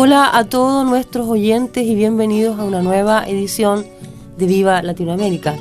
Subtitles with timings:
[0.00, 3.84] Hola a todos nuestros oyentes y bienvenidos a una nueva edición
[4.36, 5.56] de Viva Latinoamérica.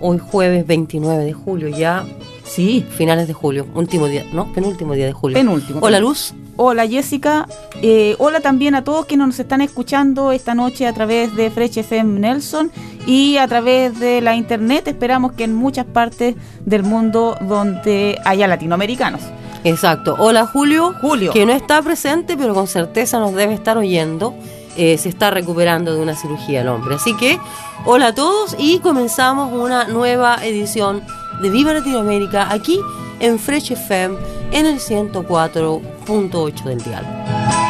[0.00, 2.04] Hoy jueves 29 de julio, ya.
[2.42, 4.52] Sí, finales de julio, último día, ¿no?
[4.52, 5.36] Penúltimo día de julio.
[5.36, 5.78] Penúltimo.
[5.80, 6.34] Hola Luz.
[6.56, 7.46] Hola Jessica.
[7.82, 11.78] Eh, hola también a todos quienes nos están escuchando esta noche a través de Fresh
[11.78, 12.72] FM Nelson
[13.06, 14.88] y a través de la internet.
[14.88, 16.34] Esperamos que en muchas partes
[16.66, 19.22] del mundo donde haya latinoamericanos.
[19.64, 20.16] Exacto.
[20.18, 20.94] Hola Julio.
[21.00, 21.32] Julio.
[21.32, 24.34] Que no está presente, pero con certeza nos debe estar oyendo.
[24.76, 26.94] Eh, se está recuperando de una cirugía el hombre.
[26.94, 27.38] Así que,
[27.84, 31.02] hola a todos y comenzamos una nueva edición
[31.42, 32.80] de Viva Latinoamérica aquí
[33.20, 34.16] en Fresh FM
[34.52, 37.61] en el 104.8 del diálogo.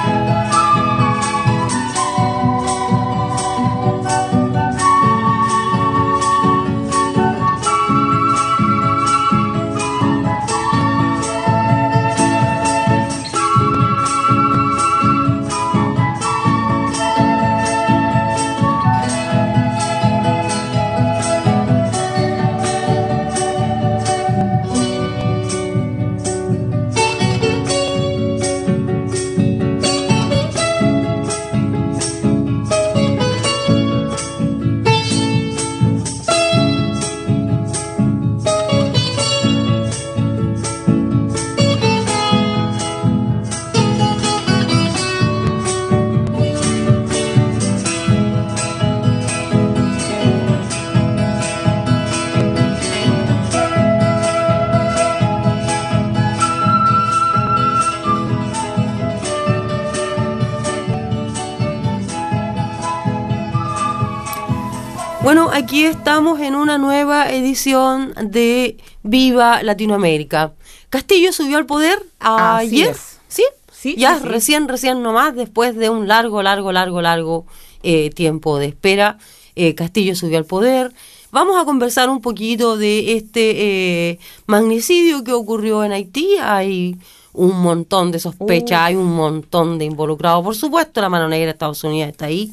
[65.86, 70.52] Estamos en una nueva edición de Viva Latinoamérica.
[70.90, 73.44] Castillo subió al poder ayer, ¿sí?
[73.72, 77.46] Sí, ya recién, recién nomás, después de un largo, largo, largo, largo
[77.82, 79.18] eh, tiempo de espera,
[79.56, 80.92] eh, Castillo subió al poder.
[81.32, 86.36] Vamos a conversar un poquito de este eh, magnicidio que ocurrió en Haití.
[86.40, 86.96] Hay
[87.32, 90.44] un montón de sospechas, hay un montón de involucrados.
[90.44, 92.52] Por supuesto, la mano negra de Estados Unidos está ahí.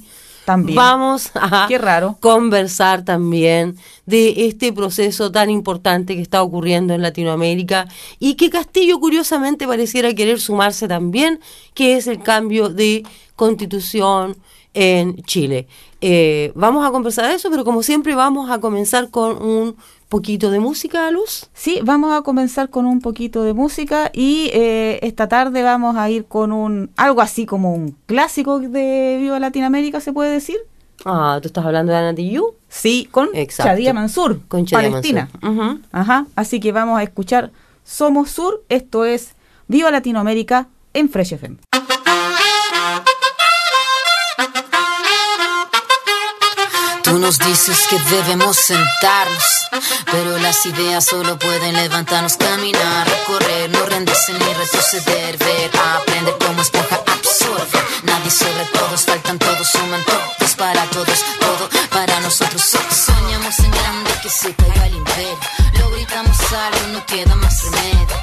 [0.58, 1.68] Vamos a
[2.20, 7.88] conversar también de este proceso tan importante que está ocurriendo en Latinoamérica
[8.20, 11.40] y que Castillo curiosamente pareciera querer sumarse también,
[11.74, 13.04] que es el cambio de
[13.36, 14.38] constitución
[14.74, 15.68] en Chile.
[16.02, 19.76] Eh, vamos a conversar de eso, pero como siempre vamos a comenzar con un
[20.08, 21.50] poquito de música, Luz?
[21.54, 26.10] Sí, vamos a comenzar con un poquito de música y eh, esta tarde vamos a
[26.10, 30.58] ir con un algo así como un clásico de Viva Latinoamérica, ¿se puede decir?
[31.06, 32.16] Ah, ¿tú estás hablando de Ana
[32.68, 35.30] Sí, con Chadia Mansur, con Palestina.
[35.92, 37.52] Ajá, así que vamos a escuchar
[37.84, 39.36] Somos Sur, esto es
[39.68, 41.58] Viva Latinoamérica en Fresh FM.
[47.10, 49.44] Tú nos dices que debemos sentarnos,
[50.12, 56.62] pero las ideas solo pueden levantarnos, caminar, correr, no rendirse ni retroceder, ver, aprender como
[56.62, 57.80] esponja absorbe.
[58.04, 62.62] Nadie sobre todos, faltan todos, suman todos para todos, todo para nosotros.
[62.62, 65.40] Soñamos en grande que se caiga el imperio,
[65.80, 68.19] lo gritamos algo, no queda más remedio.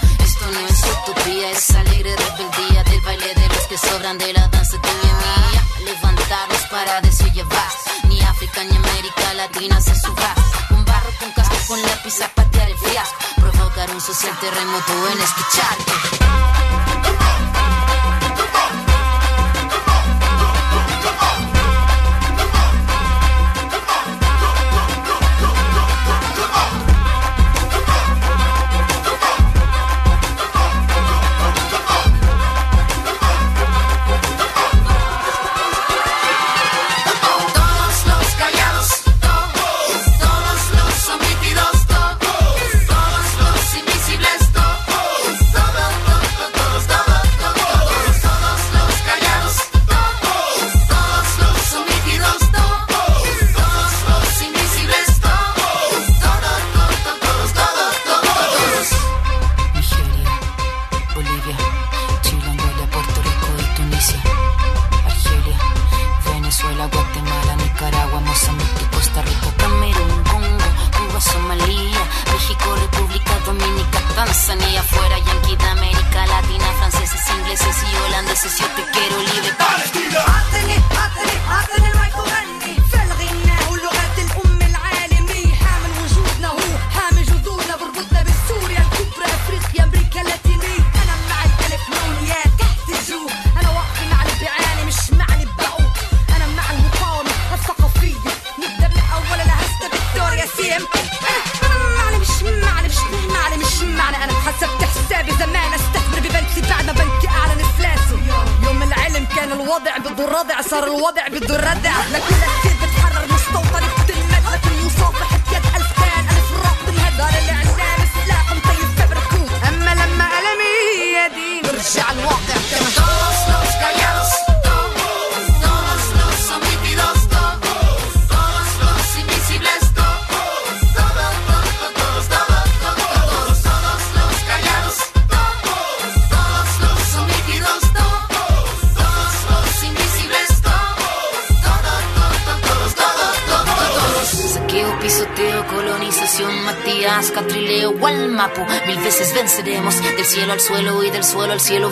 [9.59, 13.17] Un barro con casco, con lápiz, zapatea el fiasco.
[13.37, 16.66] Provocar un social terremoto en este escucharte.
[78.49, 78.86] 17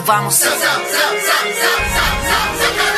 [0.06, 0.40] vamos.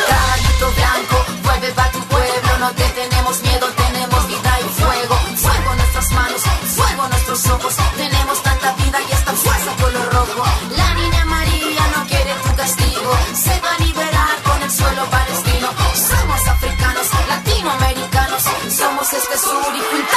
[0.09, 5.17] Caballito blanco, vuelve pa' tu pueblo, no te tenemos miedo, tenemos vida y fuego.
[5.37, 6.43] Fuego nuestras manos,
[6.77, 10.45] fuego nuestros ojos, tenemos tanta vida y esta fuerza color rojo.
[10.77, 15.69] La niña María no quiere tu castigo, se va a liberar con el suelo palestino.
[15.95, 18.43] Somos africanos, latinoamericanos,
[18.77, 20.16] somos este sur y juntamos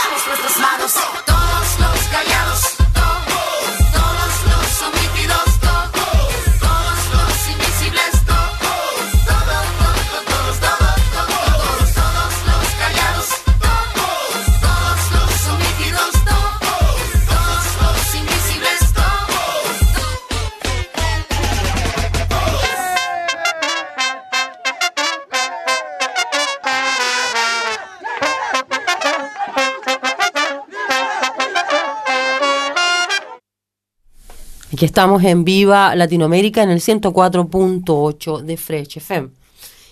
[34.79, 39.27] que estamos en Viva Latinoamérica en el 104.8 de Fresh FM.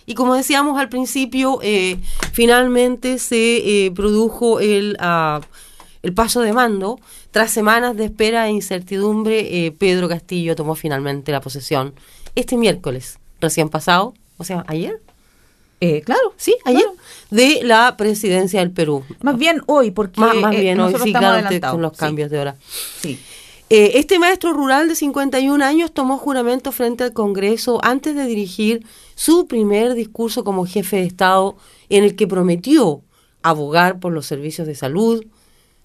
[0.05, 1.97] Y como decíamos al principio, eh,
[2.31, 5.41] finalmente se eh, produjo el, ah,
[6.03, 7.01] el paso de mando.
[7.31, 11.93] Tras semanas de espera e incertidumbre, eh, Pedro Castillo tomó finalmente la posesión
[12.35, 15.01] este miércoles, recién pasado, o sea, ayer.
[16.05, 16.87] claro, sí, ayer,
[17.29, 19.03] de la presidencia del Perú.
[19.21, 22.55] Más bien hoy, porque más, bien hoy, sí, claro, con los cambios de hora.
[23.01, 23.19] Sí.
[23.69, 28.85] Eh, este maestro rural de 51 años tomó juramento frente al Congreso antes de dirigir
[29.15, 31.57] su primer discurso como jefe de Estado
[31.89, 33.01] en el que prometió
[33.43, 35.25] abogar por los servicios de salud,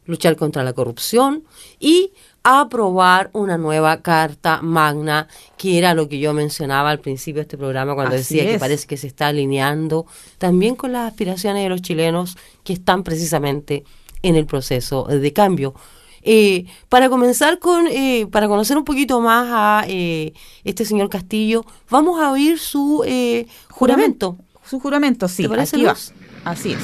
[0.05, 1.43] luchar contra la corrupción
[1.81, 2.13] y
[2.45, 7.59] aprobar una nueva carta magna, que era lo que yo mencionaba al principio de este
[7.59, 10.07] programa cuando decía que parece que se está alineando
[10.39, 13.83] también con las aspiraciones de los chilenos que están precisamente
[14.23, 15.75] en el proceso de cambio.
[16.23, 20.33] Eh, para comenzar con, eh, para conocer un poquito más a eh,
[20.65, 24.39] este señor Castillo, vamos a oír su eh, juramento.
[24.65, 25.43] Su juramento, sí.
[25.43, 25.97] ¿Te parece, Aquí va.
[26.45, 26.79] Así es.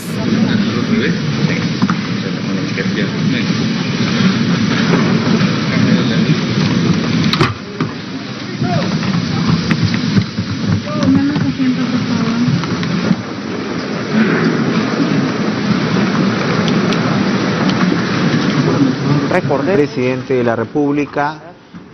[19.57, 21.41] Presidente de la República,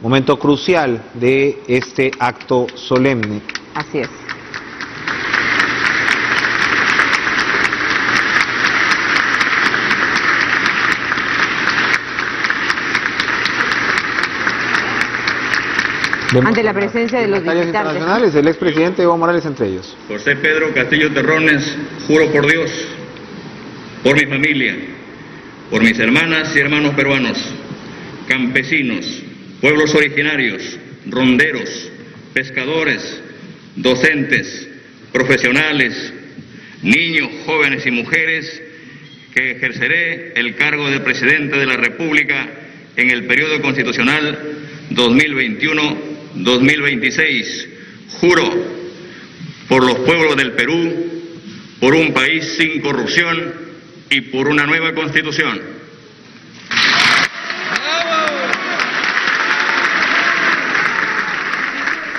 [0.03, 3.41] momento crucial de este acto solemne.
[3.75, 4.09] Así es.
[16.45, 17.67] Ante la presencia de los visitantes.
[17.69, 19.97] internacionales, el expresidente Evo Morales entre ellos.
[20.09, 21.77] José Pedro Castillo Terrones,
[22.09, 22.71] juro por Dios,
[24.03, 24.75] por mi familia,
[25.71, 27.39] por mis hermanas y hermanos peruanos,
[28.29, 29.23] campesinos,
[29.61, 31.91] pueblos originarios, ronderos,
[32.33, 33.23] pescadores,
[33.77, 34.69] docentes,
[35.13, 36.13] profesionales,
[36.83, 38.63] niños, jóvenes y mujeres,
[39.33, 42.49] que ejerceré el cargo de presidente de la República
[42.97, 44.39] en el periodo constitucional
[44.91, 47.67] 2021-2026.
[48.21, 48.75] Juro
[49.69, 51.13] por los pueblos del Perú,
[51.81, 53.64] por un país sin corrupción
[54.15, 55.61] y por una nueva constitución.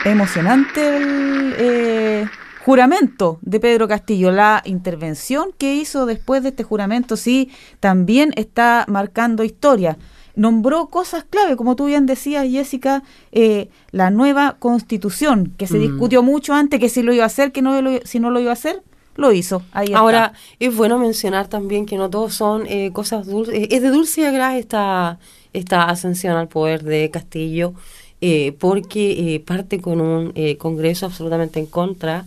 [0.03, 2.25] Emocionante el eh,
[2.63, 7.49] juramento de Pedro Castillo, la intervención que hizo después de este juramento, sí,
[7.79, 9.97] también está marcando historia.
[10.35, 15.81] nombró cosas clave, como tú bien decías, Jessica, eh, la nueva constitución, que se mm.
[15.81, 17.71] discutió mucho antes, que si lo iba a hacer, que no
[18.03, 18.83] si no lo iba a hacer,
[19.15, 19.63] lo hizo.
[19.71, 23.67] Ahí Ahora, es bueno mencionar también que no todos son eh, cosas dulces.
[23.71, 25.19] Es de dulce agraz esta,
[25.53, 27.73] esta ascensión al poder de Castillo,
[28.21, 32.25] eh, porque parte con un Congreso absolutamente en contra.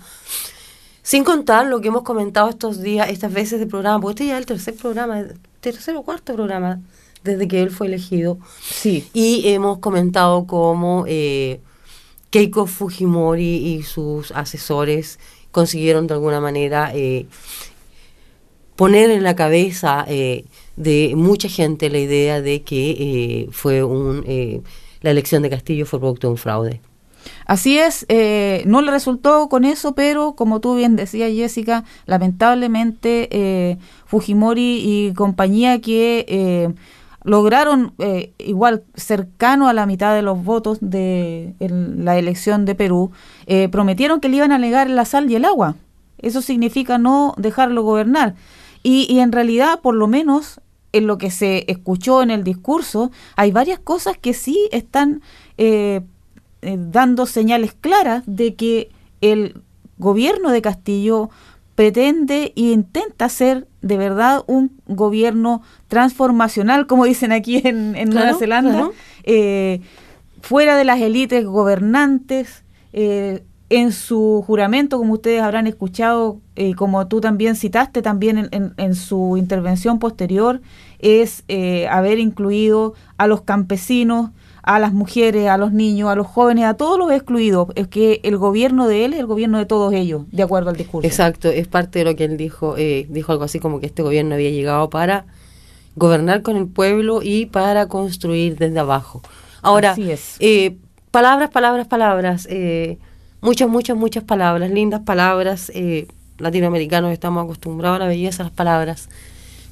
[1.03, 4.35] Sin contar lo que hemos comentado estos días, estas veces de programa, porque este ya
[4.35, 5.25] es el tercer programa,
[5.61, 6.81] tercer o cuarto programa
[7.25, 8.39] desde que él fue elegido.
[8.61, 9.09] Sí.
[9.13, 11.61] Y hemos comentado cómo eh,
[12.31, 15.19] Keiko Fujimori y sus asesores
[15.51, 17.27] consiguieron de alguna manera eh,
[18.77, 20.45] poner en la cabeza eh,
[20.77, 24.63] de mucha gente la idea de que fue un
[25.01, 26.81] la elección de Castillo fue producto de un fraude.
[27.47, 28.07] Así es,
[28.67, 35.81] no le resultó con eso, pero como tú bien decías, Jessica, lamentablemente Fujimori y compañía
[35.81, 36.75] que
[37.29, 43.11] lograron eh, igual cercano a la mitad de los votos de la elección de Perú,
[43.47, 45.77] eh, prometieron que le iban a negar la sal y el agua.
[46.17, 48.35] Eso significa no dejarlo gobernar.
[48.83, 53.53] Y, en realidad, por lo menos en lo que se escuchó en el discurso, hay
[53.53, 55.21] varias cosas que sí están
[55.59, 56.01] eh,
[56.63, 58.89] dando señales claras de que
[59.21, 59.61] el
[59.99, 61.29] gobierno de Castillo
[61.75, 68.91] pretende e intenta ser de verdad un gobierno transformacional, como dicen aquí en, Nueva Zelanda,
[69.25, 69.81] eh,
[70.41, 72.65] fuera de las élites gobernantes.
[72.93, 78.95] Eh, en su juramento, como ustedes habrán escuchado, y como tú también citaste también en,
[78.95, 80.63] su intervención posterior,
[81.01, 84.31] es eh, haber incluido a los campesinos,
[84.63, 87.69] a las mujeres, a los niños, a los jóvenes, a todos los excluidos.
[87.75, 90.77] Es que el gobierno de él es el gobierno de todos ellos, de acuerdo al
[90.77, 91.07] discurso.
[91.07, 92.77] Exacto, es parte de lo que él dijo.
[92.77, 95.27] Eh, dijo algo así como que este gobierno había llegado para
[95.97, 99.23] gobernar con el pueblo y para construir desde abajo.
[99.63, 99.97] Ahora,
[100.39, 100.77] Eh,
[101.11, 102.47] palabras, palabras, palabras.
[102.51, 102.99] Eh,
[103.41, 105.71] muchas, muchas, muchas palabras, lindas palabras.
[105.75, 106.07] Eh,
[106.39, 109.09] latinoamericanos estamos acostumbrados a la belleza de las palabras.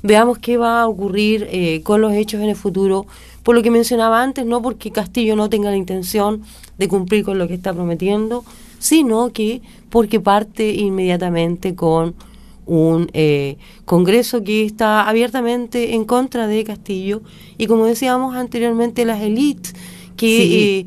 [0.03, 3.07] Veamos qué va a ocurrir eh, con los hechos en el futuro.
[3.43, 6.43] Por lo que mencionaba antes, no porque Castillo no tenga la intención
[6.79, 8.45] de cumplir con lo que está prometiendo,
[8.79, 12.15] sino que porque parte inmediatamente con
[12.67, 17.23] un eh, Congreso que está abiertamente en contra de Castillo.
[17.57, 19.75] Y como decíamos anteriormente las élites
[20.17, 20.87] que eh,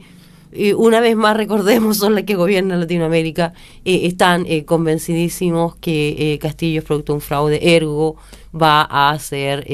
[0.51, 3.53] eh, una vez más recordemos son las que gobiernan Latinoamérica
[3.83, 8.15] están convencidísimos que Castillo es producto de un fraude ergo
[8.53, 9.65] va a ser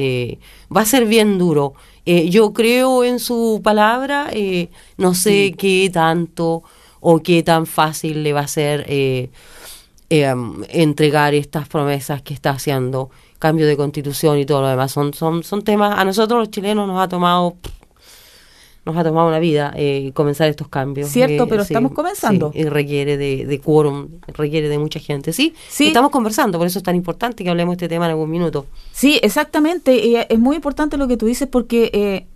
[0.75, 1.74] va a ser bien duro
[2.05, 6.63] eh, yo creo en su palabra, eh, no sé qué tanto
[7.00, 9.32] o qué tan fácil le va a ser eh,
[10.10, 14.91] em, entregar estas promesas que está haciendo, cambio de constitución y todo lo demás.
[14.91, 17.55] Son, son, son temas, a nosotros los chilenos nos ha tomado
[18.86, 21.10] nos ha tomado una vida eh, comenzar estos cambios.
[21.10, 22.51] Cierto, eh, pero estamos comenzando.
[22.54, 25.34] y requiere de, de quórum, requiere de mucha gente.
[25.34, 28.12] Sí, sí, estamos conversando, por eso es tan importante que hablemos de este tema en
[28.12, 28.68] algún minuto.
[28.92, 29.96] Sí, exactamente.
[29.96, 32.27] Y es muy importante lo que tú dices porque eh,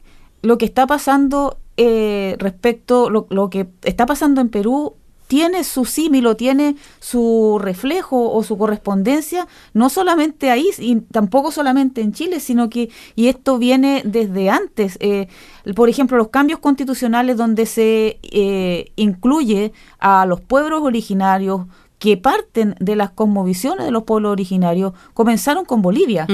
[0.42, 4.96] lo que está pasando respecto, lo, lo que está pasando en Perú
[5.30, 12.02] tiene su símilo, tiene su reflejo o su correspondencia, no solamente ahí, y tampoco solamente
[12.02, 15.28] en Chile, sino que, y esto viene desde antes, eh,
[15.76, 21.68] por ejemplo, los cambios constitucionales donde se eh, incluye a los pueblos originarios,
[22.00, 26.26] que parten de las cosmovisiones de los pueblos originarios, comenzaron con Bolivia,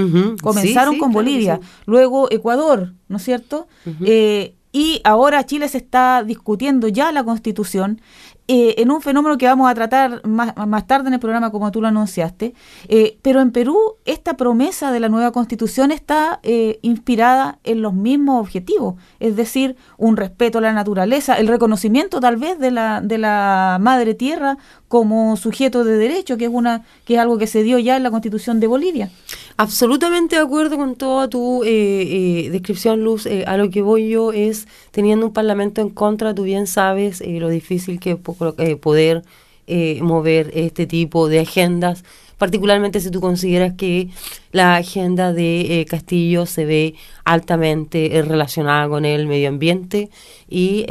[0.41, 3.67] comenzaron con Bolivia, luego Ecuador, ¿no es cierto?
[4.05, 8.01] Eh, y ahora Chile se está discutiendo ya la constitución
[8.49, 11.71] eh, en un fenómeno que vamos a tratar más, más, tarde en el programa como
[11.71, 12.53] tú lo anunciaste,
[12.89, 17.93] eh, pero en Perú esta promesa de la nueva constitución está eh, inspirada en los
[17.93, 22.99] mismos objetivos, es decir, un respeto a la naturaleza, el reconocimiento tal vez de la,
[23.01, 24.57] de la madre tierra
[24.89, 28.03] como sujeto de derecho, que es, una, que es algo que se dio ya en
[28.03, 29.09] la constitución de Bolivia.
[29.57, 33.25] Absolutamente de acuerdo con toda tu descripción, Luz.
[33.45, 37.47] a lo que voy yo es, teniendo un parlamento en contra, tú bien sabes lo
[37.47, 38.17] difícil que
[38.57, 39.23] eh, poder
[39.67, 42.03] eh, mover este tipo de agendas,
[42.37, 44.09] particularmente si tú consideras que
[44.51, 50.09] la agenda de eh, Castillo se ve altamente relacionada con el medio ambiente
[50.49, 50.85] y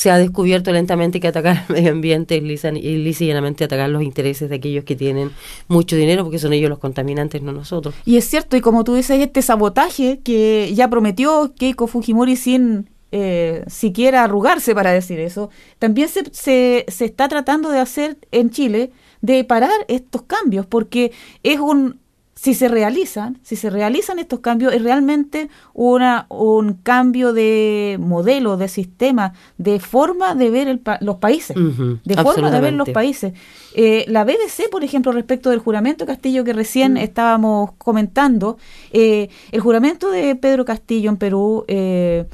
[0.00, 4.02] se ha descubierto lentamente que atacar el medio ambiente es lisa, y llanamente atacar los
[4.02, 5.30] intereses de aquellos que tienen
[5.68, 7.94] mucho dinero, porque son ellos los contaminantes, no nosotros.
[8.06, 12.88] Y es cierto, y como tú dices, este sabotaje que ya prometió Keiko Fujimori sin
[13.12, 18.48] eh, siquiera arrugarse para decir eso, también se, se, se, está tratando de hacer en
[18.48, 21.99] Chile de parar estos cambios, porque es un
[22.40, 28.56] si se realizan, si se realizan estos cambios, es realmente una, un cambio de modelo,
[28.56, 33.34] de sistema, de forma de ver los países, de forma de ver los países.
[33.74, 36.96] Eh, la BBC, por ejemplo, respecto del juramento Castillo que recién mm.
[36.96, 38.56] estábamos comentando,
[38.90, 42.24] eh, el juramento de Pedro Castillo en Perú eh,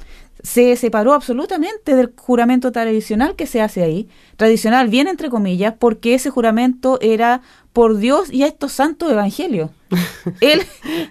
[0.46, 6.14] se separó absolutamente del juramento tradicional que se hace ahí, tradicional bien entre comillas, porque
[6.14, 7.42] ese juramento era
[7.76, 9.68] por Dios y a estos santos evangelios.
[10.40, 10.62] Él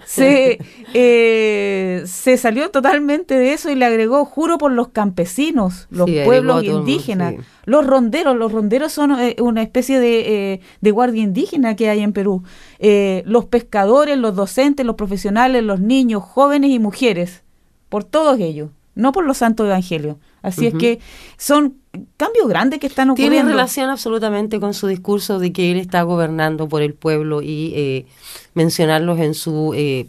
[0.04, 0.58] se,
[0.96, 6.64] eh, se salió totalmente de eso y le agregó, juro por los campesinos, los pueblos
[6.64, 8.36] indígenas, los ronderos.
[8.36, 12.42] Los ronderos son eh, una especie de, eh, de, guardia indígena que hay en Perú.
[12.80, 17.44] los pescadores, los docentes, los profesionales, los niños, jóvenes y mujeres,
[17.90, 20.18] por todos ellos, no por los santos evangelios.
[20.46, 21.00] Así es que
[21.38, 21.78] son
[22.18, 23.36] cambios grandes que están ocurriendo.
[23.36, 27.74] Tiene relación absolutamente con su discurso de que él está gobernando por el pueblo y
[27.76, 28.06] eh,
[28.54, 30.06] mencionarlos en su eh,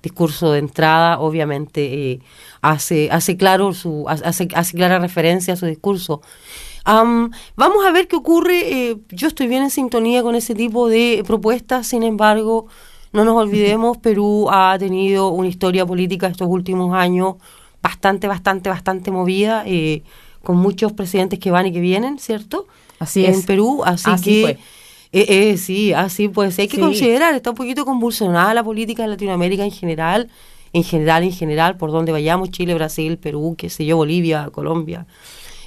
[0.00, 2.20] discurso de entrada, obviamente eh,
[2.62, 6.22] hace hace claro su hace, hace clara referencia a su discurso.
[6.84, 8.96] vamos a ver qué ocurre.
[9.10, 12.68] yo estoy bien en sintonía con ese tipo de propuestas, sin embargo,
[13.12, 17.36] no nos olvidemos, Perú ha tenido una historia política estos últimos años
[17.84, 19.62] bastante, bastante, bastante movida.
[19.66, 20.02] Eh,
[20.44, 22.68] con muchos presidentes que van y que vienen, ¿cierto?
[23.00, 23.46] Así en es.
[23.46, 24.58] Perú, así, que...
[25.16, 29.10] Eh, eh, sí, así pues hay que considerar, está un poquito convulsionada la política en
[29.10, 30.28] Latinoamérica en general,
[30.72, 35.06] en general, en general, por donde vayamos, Chile, Brasil, Perú, qué sé yo, Bolivia, Colombia.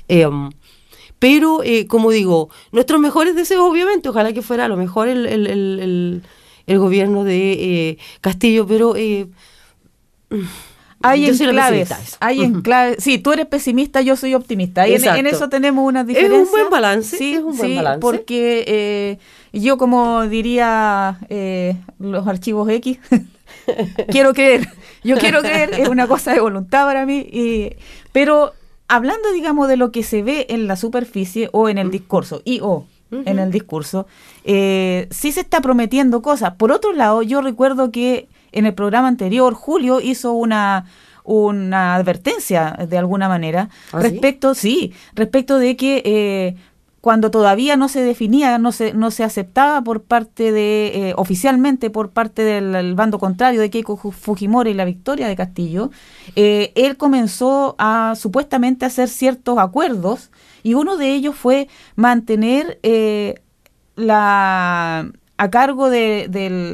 [0.10, 0.50] Em,
[1.18, 5.26] pero, eh, como digo, nuestros mejores deseos, obviamente, ojalá que fuera a lo mejor el,
[5.26, 6.22] el, el,
[6.68, 8.96] el gobierno de eh, Castillo, pero...
[11.10, 13.04] Hay enclaves, hay enclaves.
[13.04, 14.88] Sí, tú eres pesimista, yo soy optimista.
[14.88, 16.42] Y en, eso tenemos una diferencia.
[16.42, 17.18] Es un buen balance.
[17.18, 18.00] Sí, es un buen balance.
[18.00, 19.18] porque eh,
[19.54, 23.00] yo, como diría eh, los archivos X,
[24.10, 24.68] quiero creer.
[25.04, 27.20] Yo quiero creer, es una cosa de voluntad para mí.
[27.32, 27.76] Y,
[28.12, 28.54] pero
[28.88, 32.60] hablando, digamos, de lo que se ve en la superficie o en el discurso, y
[32.62, 34.06] o en el discurso,
[34.44, 36.56] eh, sí se está prometiendo cosas.
[36.56, 40.86] Por otro lado, yo recuerdo que en el programa anterior, Julio hizo una
[41.28, 44.94] una advertencia de alguna manera ¿Ah, respecto, sí?
[45.14, 46.56] respecto de que eh,
[47.02, 51.90] cuando todavía no se definía, no se, no se aceptaba por parte de, eh, oficialmente
[51.90, 55.92] por parte del bando contrario de Keiko Fujimori y la victoria de Castillo,
[56.38, 60.32] eh, él comenzó a supuestamente hacer ciertos acuerdos
[60.64, 62.80] y uno de ellos fue mantener
[63.96, 66.28] la a cargo de,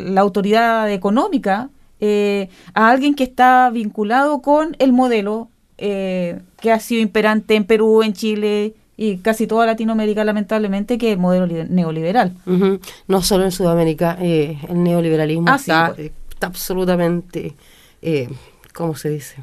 [0.10, 6.80] la autoridad económica eh, a alguien que está vinculado con el modelo eh, que ha
[6.80, 11.48] sido imperante en Perú, en Chile y casi toda Latinoamérica, lamentablemente, que es el modelo
[11.48, 12.34] neoliberal.
[13.08, 17.56] No solo en Sudamérica, eh, el neoliberalismo ah, está, está, absolutamente,
[18.74, 19.38] ¿cómo se dice?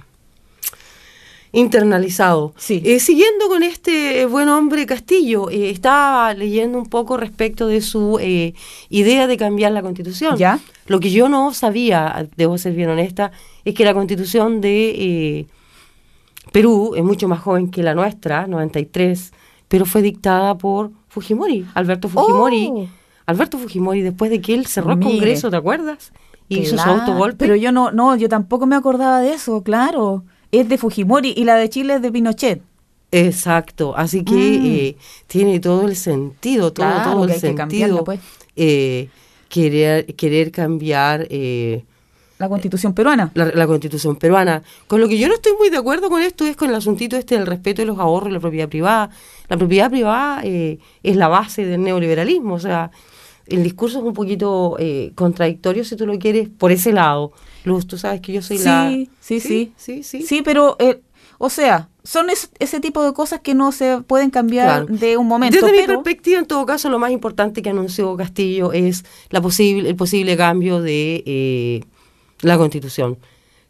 [1.52, 2.52] Internalizado.
[2.56, 2.82] Sí.
[2.84, 8.18] Eh, siguiendo con este buen hombre Castillo, eh, estaba leyendo un poco respecto de su
[8.20, 8.54] eh,
[8.88, 10.36] idea de cambiar la constitución.
[10.36, 10.60] ¿Ya?
[10.86, 13.32] Lo que yo no sabía, debo ser bien honesta,
[13.64, 15.46] es que la constitución de
[16.52, 19.32] Perú es mucho más joven que la nuestra, 93,
[19.68, 22.68] pero fue dictada por Fujimori, Alberto Fujimori.
[22.70, 22.88] Oh.
[23.26, 26.12] Alberto Fujimori, después de que él cerró el Congreso, ¿te acuerdas?
[26.48, 27.36] Y hizo su autogolpe.
[27.36, 31.44] Pero yo no, no, yo tampoco me acordaba de eso, claro es de Fujimori y
[31.44, 32.62] la de Chile es de Pinochet.
[33.12, 34.66] Exacto, así que mm.
[34.66, 38.04] eh, tiene todo el sentido, todo, todo el sentido.
[38.04, 38.20] Pues.
[38.54, 39.08] Eh,
[39.48, 41.82] querer, querer cambiar eh,
[42.38, 43.32] la constitución peruana.
[43.34, 44.62] La, constitución peruana.
[44.86, 47.16] Con lo que yo no estoy muy de acuerdo con esto es con el asuntito
[47.16, 49.10] este del respeto de los ahorros y la propiedad privada.
[49.48, 50.78] La propiedad privada es
[51.16, 52.92] la base del neoliberalismo, o sea,
[53.50, 54.76] el discurso es un poquito
[55.14, 57.32] contradictorio si tú lo quieres por ese lado.
[57.64, 58.88] Luz, tú sabes que yo soy la...
[58.90, 59.72] Sí, sí, sí.
[59.76, 60.22] Sí, sí.
[60.22, 61.00] Sí, pero, eh,
[61.38, 65.58] o sea, son ese tipo de cosas que no se pueden cambiar de un momento.
[65.60, 69.88] Desde mi perspectiva, en todo caso, lo más importante que anunció Castillo es la posible,
[69.88, 71.84] el posible cambio de eh,
[72.40, 73.18] la Constitución.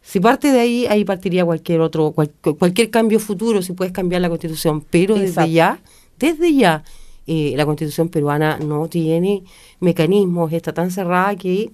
[0.03, 4.29] Si parte de ahí, ahí partiría cualquier otro, cualquier cambio futuro, si puedes cambiar la
[4.29, 4.85] Constitución.
[4.89, 5.81] Pero desde ya,
[6.19, 6.85] desde ya,
[7.27, 9.45] eh, la Constitución peruana no tiene
[9.81, 11.71] mecanismos, está tan cerrada que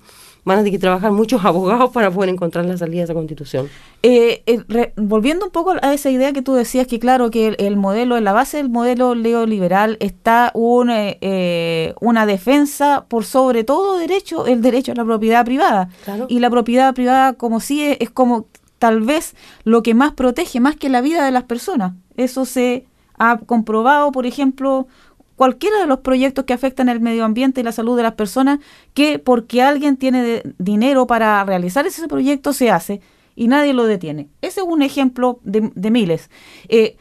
[0.46, 3.68] van a tener que trabajar muchos abogados para poder encontrar la salida de esa constitución.
[4.02, 7.76] Eh, eh, volviendo un poco a esa idea que tú decías, que claro, que el,
[7.76, 13.98] modelo, en la base del modelo neoliberal está un, eh, una defensa por sobre todo
[13.98, 15.88] derecho, el derecho a la propiedad privada.
[16.28, 18.46] Y la propiedad privada como sí es, es como
[18.78, 21.94] tal vez lo que más protege, más que la vida de las personas.
[22.16, 22.86] Eso se
[23.18, 24.86] ha comprobado, por ejemplo,
[25.36, 28.58] cualquiera de los proyectos que afectan el medio ambiente y la salud de las personas,
[28.94, 33.00] que porque alguien tiene dinero para realizar ese proyecto se hace
[33.36, 34.28] y nadie lo detiene.
[34.40, 36.30] Ese es un ejemplo de, miles.
[36.68, 36.96] Eh,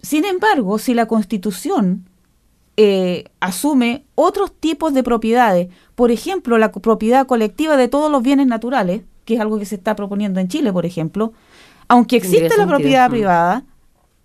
[0.00, 2.08] sin embargo, si la Constitución
[2.76, 8.46] eh, asume otros tipos de propiedades, por ejemplo, la propiedad colectiva de todos los bienes
[8.46, 11.32] naturales, que es algo que se está proponiendo en Chile, por ejemplo,
[11.86, 13.12] aunque existe la propiedad mm.
[13.12, 13.64] privada,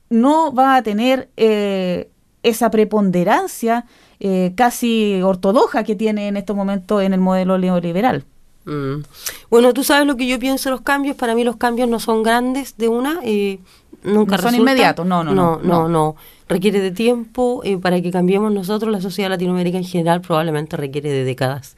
[0.09, 2.09] no va a tener eh,
[2.43, 3.85] esa preponderancia
[4.19, 8.25] eh, casi ortodoxa que tiene en estos momentos en el modelo neoliberal.
[8.65, 9.03] Mm.
[9.49, 11.15] Bueno, tú sabes lo que yo pienso de los cambios.
[11.15, 13.19] Para mí los cambios no son grandes de una.
[13.23, 13.59] Eh,
[14.03, 16.15] nunca son inmediatos, no no, no no, no,
[16.47, 18.91] Requiere de tiempo eh, para que cambiemos nosotros.
[18.91, 21.75] La sociedad latinoamérica en general probablemente requiere de décadas.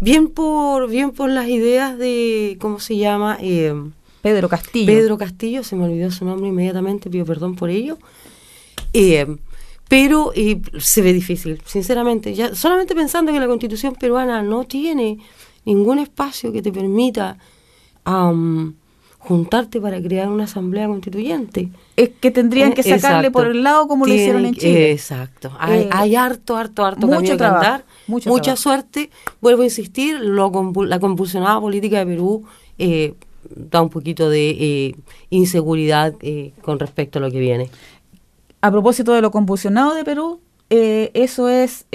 [0.00, 3.38] bien por bien por las ideas de cómo se llama
[4.20, 4.86] Pedro Castillo.
[4.86, 7.96] Pedro Castillo, se me olvidó su nombre inmediatamente, pido perdón por ello.
[8.98, 9.26] Eh,
[9.88, 12.34] pero eh, se ve difícil, sinceramente.
[12.34, 15.18] Ya, solamente pensando que la constitución peruana no tiene
[15.64, 17.36] ningún espacio que te permita
[19.18, 21.70] juntarte para crear una asamblea constituyente.
[21.96, 24.92] Es que tendrían que eh, sacarle por el lado como lo hicieron en Chile.
[24.92, 25.52] Exacto.
[25.58, 29.10] Hay, harto, harto, harto mucho camino Mucha suerte.
[29.40, 30.52] Vuelvo a insistir, lo,
[30.84, 32.44] la compulsionada política de Perú
[32.78, 33.14] eh,
[33.54, 34.96] da un poquito de eh,
[35.30, 37.70] inseguridad eh, con respecto a lo que viene.
[38.66, 41.86] A propósito de lo convulsionado de Perú, eh, eso es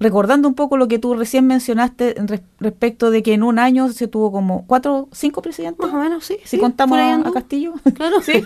[0.00, 2.16] recordando un poco lo que tú recién mencionaste
[2.58, 5.86] respecto de que en un año se tuvo como cuatro, cinco presidentes.
[5.86, 6.38] Más o menos, sí.
[6.44, 7.74] Si contamos a, Castillo.
[7.94, 8.20] Claro.
[8.22, 8.42] sí.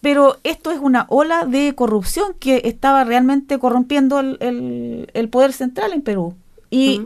[0.00, 6.02] pero esto es una ola de corrupción que estaba realmente corrompiendo el, poder central en
[6.02, 6.34] Perú.
[6.70, 7.02] Y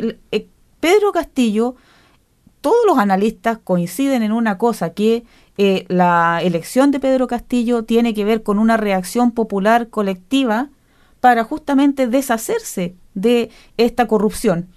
[0.81, 1.75] Pedro Castillo
[2.65, 5.25] todos los analistas coinciden en una cosa, que
[5.57, 10.69] eh, la elección de Pedro Castillo tiene que ver con una reacción popular colectiva
[11.21, 14.69] para justamente deshacerse de esta corrupción.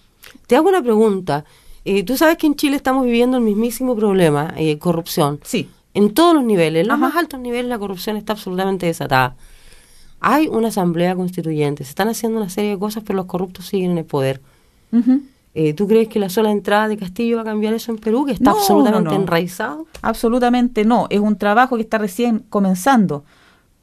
[0.45, 1.45] Te hago una pregunta.
[1.83, 5.39] Eh, Tú sabes que en Chile estamos viviendo el mismísimo problema, eh, corrupción.
[5.43, 5.69] Sí.
[5.93, 9.35] En todos los niveles, en los más altos niveles la corrupción está absolutamente desatada.
[10.19, 13.91] Hay una asamblea constituyente, se están haciendo una serie de cosas, pero los corruptos siguen
[13.91, 14.41] en el poder.
[15.59, 18.27] Eh, ¿Tú crees que la sola entrada de Castillo va a cambiar eso en Perú,
[18.27, 19.87] que está absolutamente enraizado?
[20.03, 23.25] Absolutamente no, es un trabajo que está recién comenzando,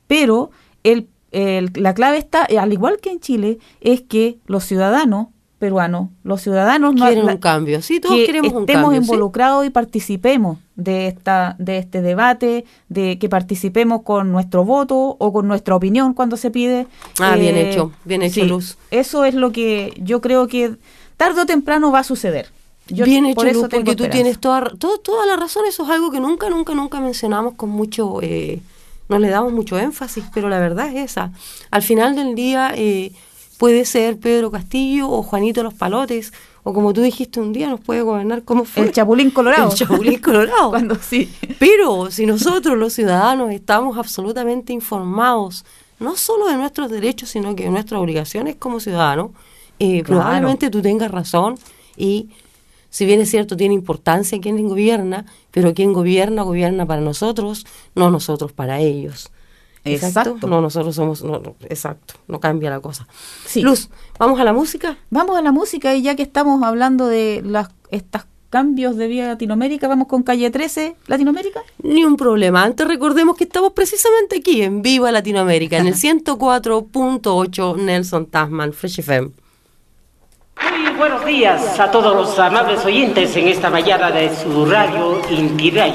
[0.07, 0.53] pero
[0.85, 6.43] el, la clave está, al igual que en Chile, es que los ciudadanos peruanos, los
[6.43, 11.57] ciudadanos quieren un cambio, sí, todos queremos un cambio, estemos involucrados y participemos de esta
[11.59, 16.53] de este debate, de que participemos con nuestro voto o con nuestra opinión cuando se
[16.53, 16.87] pide.
[17.19, 18.79] Ah, bien eh, hecho, bien hecho, Luz.
[18.93, 20.77] Eso es lo que yo creo que
[21.25, 22.51] tarde o temprano va a suceder.
[22.89, 25.65] Bien hecho, porque tú tienes toda, toda la razón.
[25.67, 28.21] Eso es algo que nunca, nunca, nunca mencionamos con mucho...
[28.23, 28.61] Eh,
[29.09, 31.31] no le damos mucho énfasis, pero la verdad es esa.
[31.71, 33.13] Al final del día eh,
[33.59, 36.33] puede ser Pedro Castillo o Juanito Los Palotes,
[36.63, 38.83] o como tú dijiste un día, nos puede gobernar como fue.
[38.87, 39.71] El Chapulín Colorado.
[39.71, 40.71] El Chapulín Colorado.
[40.71, 41.31] Cuando sí.
[41.59, 45.65] Pero si nosotros los ciudadanos estamos absolutamente informados,
[46.01, 49.33] no solo de nuestros derechos, sino que de nuestras obligaciones como ciudadanos,
[49.79, 51.57] eh, probablemente tú tengas razón
[51.97, 52.31] y
[52.91, 58.11] si bien es cierto, tiene importancia quien gobierna, pero quien gobierna, gobierna para nosotros, no
[58.11, 59.33] nosotros para ellos.
[59.85, 60.47] Exacto.
[60.47, 63.07] No, nosotros somos, no, exacto, no cambia la cosa.
[63.57, 64.97] Luz, ¿vamos a la música?
[65.11, 69.27] Vamos a la música y ya que estamos hablando de las estas cambios de vía
[69.27, 71.63] Latinoamérica, vamos con calle 13, Latinoamérica.
[71.83, 72.63] Ni un problema.
[72.63, 79.01] Antes recordemos que estamos precisamente aquí en Viva Latinoamérica, en el 104.8 Nelson Tasman, Fresh
[79.01, 79.44] FM.
[80.97, 85.93] Buenos días a todos los amables oyentes en esta mañana de su radio Intiray.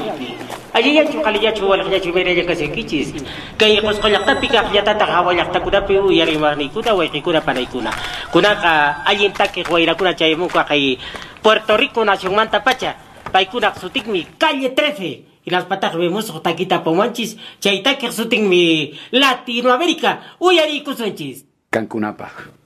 [0.72, 3.14] Allí ya chukali ya chuwal ya chumere ya kasi kichis.
[3.56, 6.94] Kay kos kolak ta pika ya tata hawa ya takuna pe u yari mani kuna
[6.94, 7.90] wa kikuna para ikuna.
[8.30, 10.98] Kuna ka alien take wa ira kuna chay muka kay
[11.42, 12.96] Puerto Rico nación manta pacha.
[13.32, 15.24] Paikuna sutik mi calle 13.
[15.44, 17.36] Y las patas vemos taquita pomanchis.
[17.58, 20.36] Chay take sutik mi Latinoamérica.
[20.38, 21.46] Uyari kusunchis.
[21.70, 22.59] Cancunapa.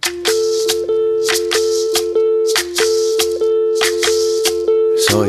[5.15, 5.29] Soy,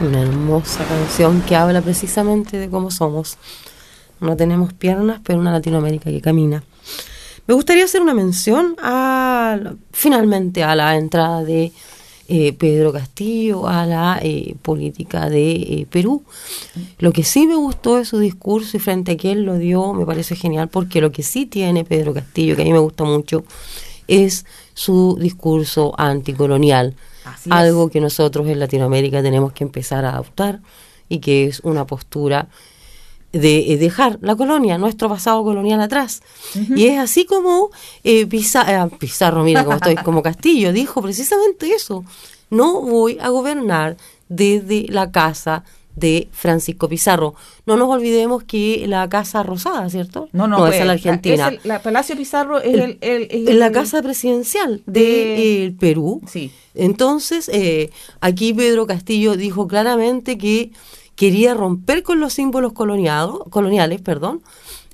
[0.00, 3.36] Hermosa canción que habla precisamente de cómo somos.
[4.20, 6.62] No tenemos piernas, pero una Latinoamérica que camina.
[7.46, 9.58] Me gustaría hacer una mención a,
[9.92, 11.72] finalmente a la entrada de
[12.28, 16.22] eh, Pedro Castillo a la eh, política de eh, Perú.
[16.98, 20.06] Lo que sí me gustó de su discurso y frente a quien lo dio me
[20.06, 23.44] parece genial porque lo que sí tiene Pedro Castillo, que a mí me gusta mucho,
[24.06, 26.94] es su discurso anticolonial
[27.50, 30.60] algo que nosotros en Latinoamérica tenemos que empezar a adoptar
[31.08, 32.48] y que es una postura
[33.32, 36.22] de eh, dejar la colonia, nuestro pasado colonial atrás.
[36.54, 37.70] Y es así como
[38.02, 42.04] eh, eh, Pizarro, mira cómo estoy, como Castillo, dijo precisamente eso.
[42.50, 43.96] No voy a gobernar
[44.28, 45.64] desde la casa
[46.00, 47.34] de Francisco Pizarro.
[47.66, 50.28] No nos olvidemos que la Casa Rosada, ¿cierto?
[50.32, 51.52] No, no, es la Argentina.
[51.62, 56.20] la Palacio Pizarro es el, la casa presidencial de, Perú.
[56.26, 56.50] Sí.
[56.74, 57.50] Entonces,
[58.20, 60.72] aquí Pedro Castillo dijo claramente que
[61.20, 64.42] quería romper con los símbolos coloniales perdón,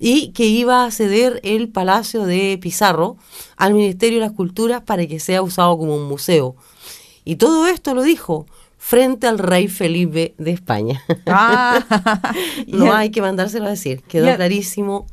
[0.00, 3.16] y que iba a ceder el Palacio de Pizarro
[3.56, 6.56] al Ministerio de las Culturas para que sea usado como un museo.
[7.24, 8.46] Y todo esto lo dijo
[8.86, 11.02] frente al rey Felipe de España.
[11.26, 11.84] Ah.
[12.68, 15.06] no hay que mandárselo a decir, quedó clarísimo.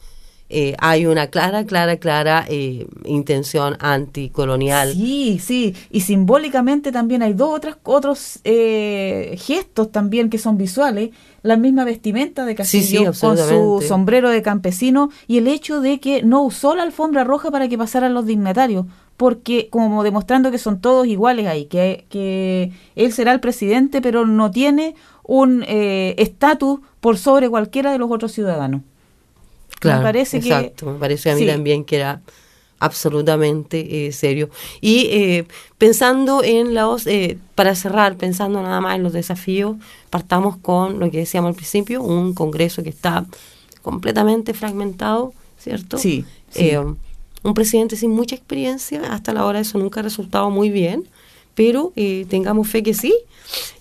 [0.49, 4.93] Eh, hay una clara, clara, clara eh, intención anticolonial.
[4.93, 11.09] Sí, sí, y simbólicamente también hay dos otras, otros eh, gestos también que son visuales,
[11.41, 16.21] la misma vestimenta de Castillo con su sombrero de campesino y el hecho de que
[16.21, 18.85] no usó la alfombra roja para que pasaran los dignatarios,
[19.17, 24.25] porque como demostrando que son todos iguales ahí, que, que él será el presidente, pero
[24.25, 28.81] no tiene un estatus por sobre cualquiera de los otros ciudadanos.
[29.79, 32.21] Claro, me parece exacto, me parece a mí también que era
[32.83, 34.49] absolutamente eh, serio.
[34.81, 35.45] Y eh,
[35.77, 39.77] pensando en los, eh, para cerrar, pensando nada más en los desafíos,
[40.09, 43.25] partamos con lo que decíamos al principio, un Congreso que está
[43.81, 45.97] completamente fragmentado, ¿cierto?
[45.97, 46.25] Sí.
[47.43, 51.07] Un presidente sin mucha experiencia, hasta la hora eso nunca ha resultado muy bien,
[51.55, 51.93] pero
[52.29, 53.13] tengamos fe que sí.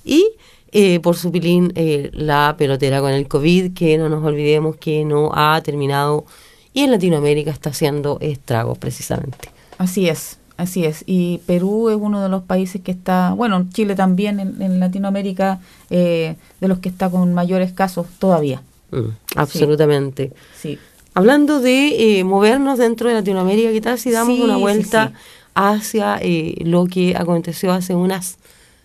[0.05, 0.27] Y
[0.75, 5.05] eh, por su pilín eh, la pelotera con el COVID, que no nos olvidemos que
[5.05, 6.25] no ha terminado
[6.72, 9.51] y en Latinoamérica está haciendo estragos precisamente.
[9.77, 11.05] Así es, así es.
[11.05, 16.37] Y Perú es uno de los países que está, bueno, Chile también en, Latinoamérica, eh,
[16.59, 18.62] de los que está con mayores casos todavía.
[18.92, 20.33] Mm, absolutamente.
[20.59, 20.79] Sí.
[21.14, 25.12] Hablando de movernos dentro de Latinoamérica, ¿qué tal si damos una vuelta
[25.55, 26.20] hacia
[26.64, 28.38] lo que aconteció hace unas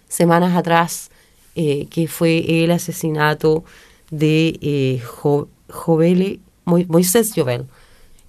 [0.09, 1.09] semanas atrás?
[1.59, 3.63] Eh, que fue el asesinato
[4.11, 5.01] de eh,
[6.65, 7.65] Moisés Jovel,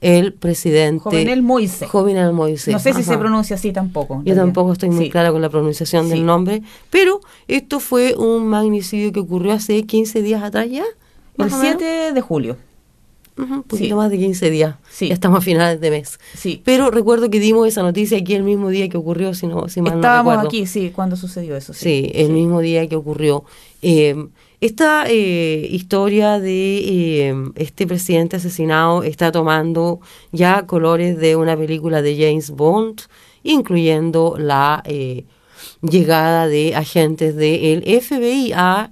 [0.00, 1.02] el presidente.
[1.02, 1.90] Jovenel Moisés.
[1.90, 2.72] Jovenel Moisés.
[2.72, 4.22] No sé si se pronuncia así tampoco.
[4.24, 9.12] Yo tampoco estoy muy clara con la pronunciación del nombre, pero esto fue un magnicidio
[9.12, 10.84] que ocurrió hace 15 días atrás ya.
[11.36, 12.56] El 7 de julio
[13.38, 14.74] un poquito más de 15 días.
[14.90, 15.08] Sí.
[15.08, 16.18] Ya estamos a finales de mes.
[16.34, 16.60] Sí.
[16.64, 19.80] Pero recuerdo que dimos esa noticia aquí el mismo día que ocurrió, si, no, si
[19.80, 21.72] mal Estábamos no aquí, sí, cuando sucedió eso.
[21.72, 23.44] Sí, el mismo día que ocurrió.
[23.80, 24.26] Eh,
[24.60, 26.78] esta eh, historia de
[27.28, 30.00] eh, este presidente asesinado está tomando
[30.32, 33.02] ya colores de una película de James Bond,
[33.44, 34.82] incluyendo la
[35.80, 38.90] llegada de agentes del FBI a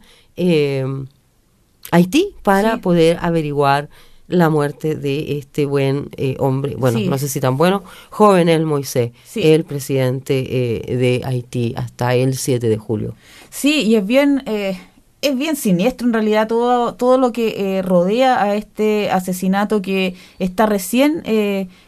[1.91, 3.89] Haití para poder averiguar
[4.29, 8.65] la muerte de este buen eh, hombre, bueno, no sé si tan bueno, joven el
[8.65, 10.45] Moisés, el presidente
[10.91, 13.15] eh, de Haití hasta el 7 de julio.
[13.51, 14.43] Sí, y es bien...
[14.47, 14.79] Eh,
[15.23, 20.67] es bien siniestro en realidad todo, todo lo que rodea a este asesinato que está
[20.67, 21.23] recién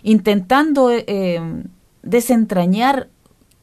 [0.03, 0.91] intentando
[2.03, 3.09] desentrañar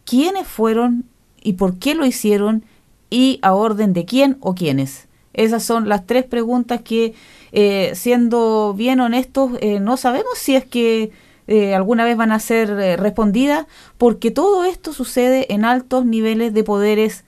[0.06, 1.06] quiénes fueron
[1.42, 2.64] y por qué lo hicieron
[3.10, 5.05] y a orden de quién o quiénes.
[5.36, 7.14] Esas son las tres preguntas que
[7.52, 11.12] eh, siendo bien honestos, eh, no sabemos si es que
[11.48, 12.70] eh, alguna vez van a ser
[13.00, 13.68] respondidas,
[13.98, 17.24] porque todo esto sucede en altos niveles de poderes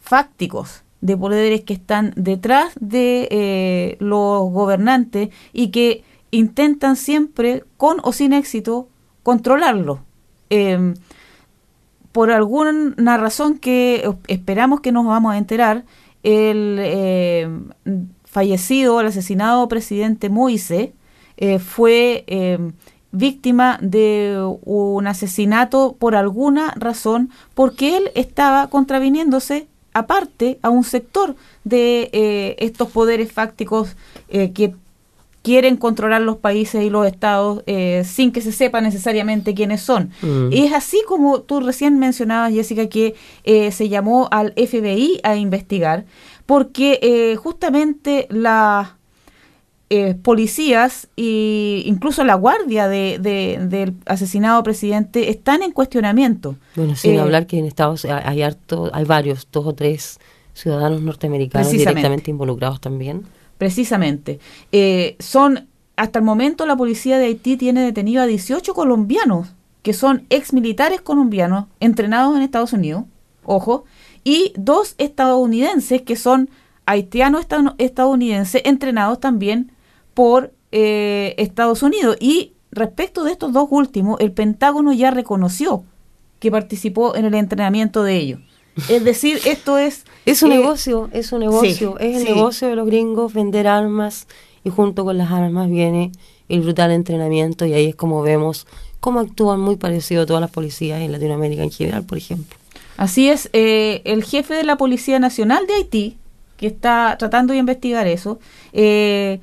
[0.00, 8.12] fácticos, de poderes que están detrás de los gobernantes y que intentan siempre, con o
[8.12, 8.88] sin éxito,
[9.22, 10.00] controlarlo.
[10.48, 10.94] Em,
[12.12, 15.84] por alguna razón que esperamos que nos vamos a enterar,
[16.22, 17.72] el
[18.30, 20.94] fallecido, el asesinado presidente Moise,
[21.36, 22.58] eh, fue eh,
[23.10, 31.34] víctima de un asesinato por alguna razón, porque él estaba contraviniéndose aparte a un sector
[31.64, 33.96] de eh, estos poderes fácticos
[34.28, 34.74] que
[35.42, 37.62] quieren controlar los países y los estados
[38.04, 40.10] sin que se sepa necesariamente quiénes son.
[40.20, 40.52] Mm.
[40.52, 43.14] Y es así como tú recién mencionabas, Jessica, que
[43.70, 46.04] se llamó al FBI a investigar
[46.50, 48.88] porque eh, justamente las
[49.88, 56.56] eh, policías e incluso la guardia de, del asesinado presidente están en cuestionamiento.
[56.74, 60.18] Bueno, sin eh, hablar que en Estados Unidos hay, harto, hay varios, dos o tres
[60.52, 63.22] ciudadanos norteamericanos directamente involucrados también.
[63.60, 64.40] Precisamente.
[65.20, 70.26] son, hasta el momento la policía de Haití tiene detenido a 18 colombianos que son
[70.30, 73.04] ex militares colombianos entrenados en Estados Unidos
[73.44, 73.84] ojo,
[74.24, 76.50] y dos estadounidenses que son
[76.86, 77.46] haitianos
[77.78, 79.72] estadounidenses entrenados también
[80.14, 82.16] por eh, Estados Unidos.
[82.20, 85.84] Y respecto de estos dos últimos, el Pentágono ya reconoció
[86.38, 88.40] que participó en el entrenamiento de ellos.
[88.88, 90.04] Es decir, esto es...
[90.26, 94.26] Es un eh, negocio, es un negocio, es el negocio de los gringos vender armas
[94.64, 96.12] y junto con las armas viene
[96.48, 98.66] el brutal entrenamiento y ahí es como vemos
[99.00, 102.56] cómo actúan muy parecido a todas las policías en Latinoamérica en general, por ejemplo.
[102.96, 106.18] Así es, eh, el jefe de la Policía Nacional de Haití,
[106.58, 108.38] que está tratando de investigar eso,
[108.74, 109.40] eh,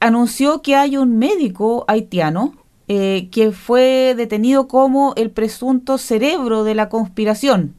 [0.00, 2.54] anunció que hay un médico haitiano
[2.88, 7.74] eh, que fue detenido como el presunto cerebro de la conspiración.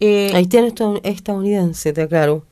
[0.00, 0.68] Eh, haitiano
[1.02, 2.44] estadounidense, te aclaro.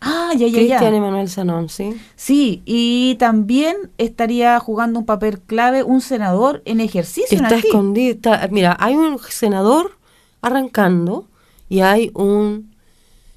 [0.00, 1.94] Ah, ya, ya, Cristian Emanuel Sanón, sí.
[2.16, 7.36] Sí, y también estaría jugando un papel clave un senador en ejercicio.
[7.36, 8.18] Está escondido.
[8.50, 9.98] mira, hay un senador
[10.40, 11.26] arrancando
[11.68, 12.74] y hay un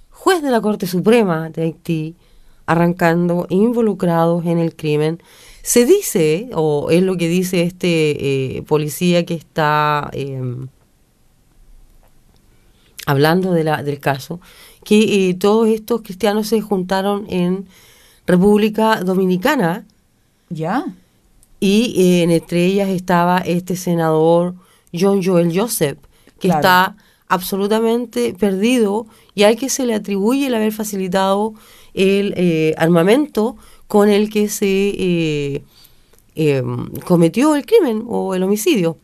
[0.10, 2.16] juez de la Corte Suprema de Haití
[2.66, 5.22] arrancando, involucrados en el crimen.
[5.64, 10.70] Se dice, o es lo que dice este eh, policía que está em,
[13.06, 14.40] hablando de la, del caso,
[14.84, 17.68] que eh, todos estos cristianos se juntaron en
[18.26, 19.86] República Dominicana.
[20.50, 20.86] Ya.
[21.60, 24.56] Y eh, entre ellas estaba este senador
[24.94, 25.98] John Joel Joseph,
[26.40, 26.96] que está
[27.28, 31.54] absolutamente perdido y al que se le atribuye el haber facilitado
[31.94, 33.56] el eh, armamento
[33.88, 35.64] con el que se eh,
[36.36, 38.98] em, cometió el crimen o el homicidio.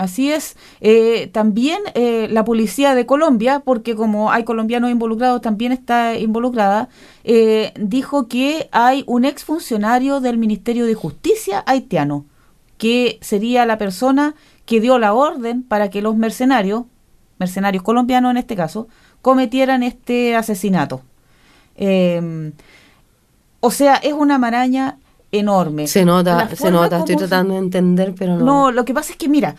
[0.00, 0.56] Así es.
[0.80, 6.88] Eh, también la policía de Colombia, porque como hay colombianos involucrados, también está involucrada,
[7.78, 12.24] dijo que hay un exfuncionario del Ministerio de Justicia haitiano,
[12.78, 14.34] que sería la persona
[14.64, 16.84] que dio la orden para que los mercenarios,
[17.38, 18.88] mercenarios colombianos en este caso,
[19.20, 21.02] cometieran este asesinato.
[21.76, 22.52] Eh,
[23.60, 24.96] o sea, es una maraña
[25.32, 25.86] enorme.
[25.86, 28.44] Se nota, se nota, estoy tratando de entender, pero no.
[28.44, 29.54] No, lo que pasa es que, mira,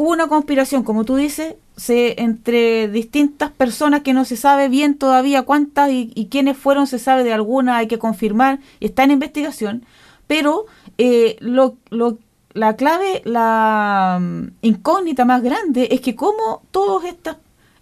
[0.00, 4.96] hubo una conspiración, como tú dices, se, entre distintas personas que no se sabe bien
[4.96, 9.10] todavía cuántas y, y quiénes fueron, se sabe de alguna, hay que confirmar, está en
[9.10, 9.84] investigación,
[10.26, 10.64] pero
[10.96, 12.16] eh, lo, lo
[12.54, 17.36] la clave, la mm, incógnita más grande es que cómo todos estas,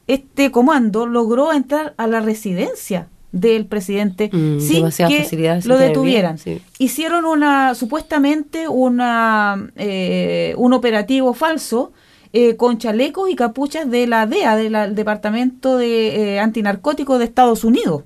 [0.09, 6.37] este comando logró entrar a la residencia del presidente mm, sin que lo detuvieran.
[6.81, 11.93] Hicieron una supuestamente una eh, un operativo falso
[12.33, 17.65] eh, con chalecos y capuchas de la DEA, del Departamento de eh, Antinarcóticos de Estados
[17.65, 18.03] Unidos,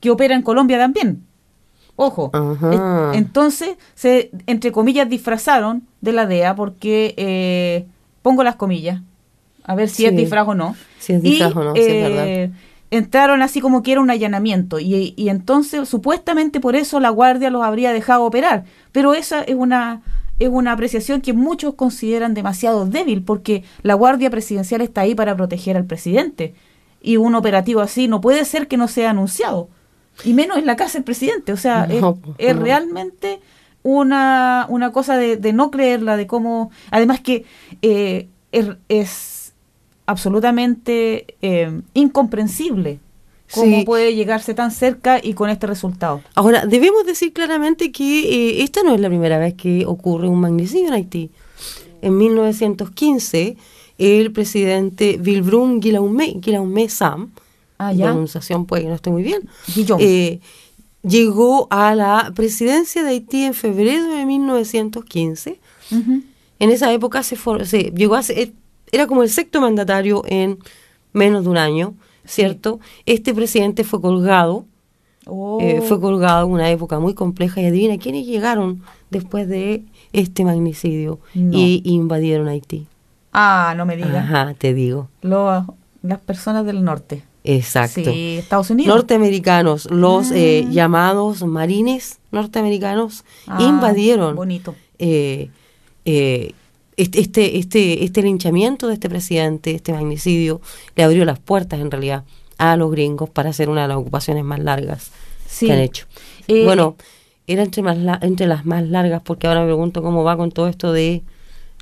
[0.00, 1.24] que opera en Colombia también.
[1.96, 2.30] Ojo.
[3.12, 7.86] Entonces, se, entre comillas, disfrazaron de la DEA porque, eh,
[8.22, 9.02] pongo las comillas,
[9.64, 10.76] a ver si es disfraz o no.
[10.98, 12.26] Si es disfraz o no, sí, es verdad.
[12.26, 12.50] Eh,
[12.90, 17.50] entraron así como que era un allanamiento y, y, entonces supuestamente por eso la guardia
[17.50, 20.00] los habría dejado operar pero esa es una
[20.38, 25.36] es una apreciación que muchos consideran demasiado débil porque la guardia presidencial está ahí para
[25.36, 26.54] proteger al presidente.
[27.00, 29.68] Y un operativo así no puede ser que no sea anunciado.
[30.24, 31.52] Y menos en la casa del presidente.
[31.52, 31.88] O sea,
[32.38, 33.40] es, realmente
[33.82, 36.70] una, una cosa de, no creerla, de cómo...
[36.90, 37.44] Además que
[37.82, 39.54] eh, es,
[40.06, 42.98] absolutamente eh, incomprensible
[43.52, 46.22] cómo puede llegarse tan cerca y con este resultado.
[46.34, 50.40] Ahora, debemos decir claramente que eh, esta no es la primera vez que ocurre un
[50.40, 51.30] magnicidio en Haití.
[52.02, 53.56] En 1915,
[53.98, 57.32] el presidente Vilbrum Guillaume Sam
[57.78, 59.48] ah, la pronunciación puede que no esté muy bien,
[59.98, 60.40] eh,
[61.02, 65.58] llegó a la presidencia de Haití en febrero de 1915.
[66.60, 68.22] En esa época se, se llegó a
[68.90, 70.58] era como el sexto mandatario en
[71.12, 71.94] menos de un año,
[72.28, 72.78] ¿cierto?
[73.06, 74.66] Este presidente fue colgado,
[75.60, 76.00] eh, fue oh.
[76.00, 81.82] colgado en una época muy compleja y adivina quiénes llegaron después de este magnicidio y
[81.84, 82.86] invadieron Haití.
[83.32, 84.14] Ah, no me digas.
[84.14, 85.08] Ajá, te digo.
[85.22, 87.24] las personas del norte.
[87.44, 88.04] Exacto.
[88.04, 88.94] Sí, Estados Unidos.
[88.94, 90.70] Norteamericanos, los eh, ah.
[90.70, 94.36] llamados marines norteamericanos ah, invadieron.
[94.36, 94.74] Bonito.
[94.98, 95.50] Eh,
[96.04, 96.52] eh,
[96.98, 100.60] este, este, este, este linchamiento de este presidente, este magnicidio,
[100.96, 102.24] le abrió las puertas en realidad
[102.58, 105.10] a los gringos para hacer una de las ocupaciones más largas
[105.58, 106.06] que han hecho.
[106.64, 106.96] bueno,
[107.46, 110.68] era entre, más entre las más largas porque ahora me pregunto cómo va con todo
[110.68, 111.22] esto de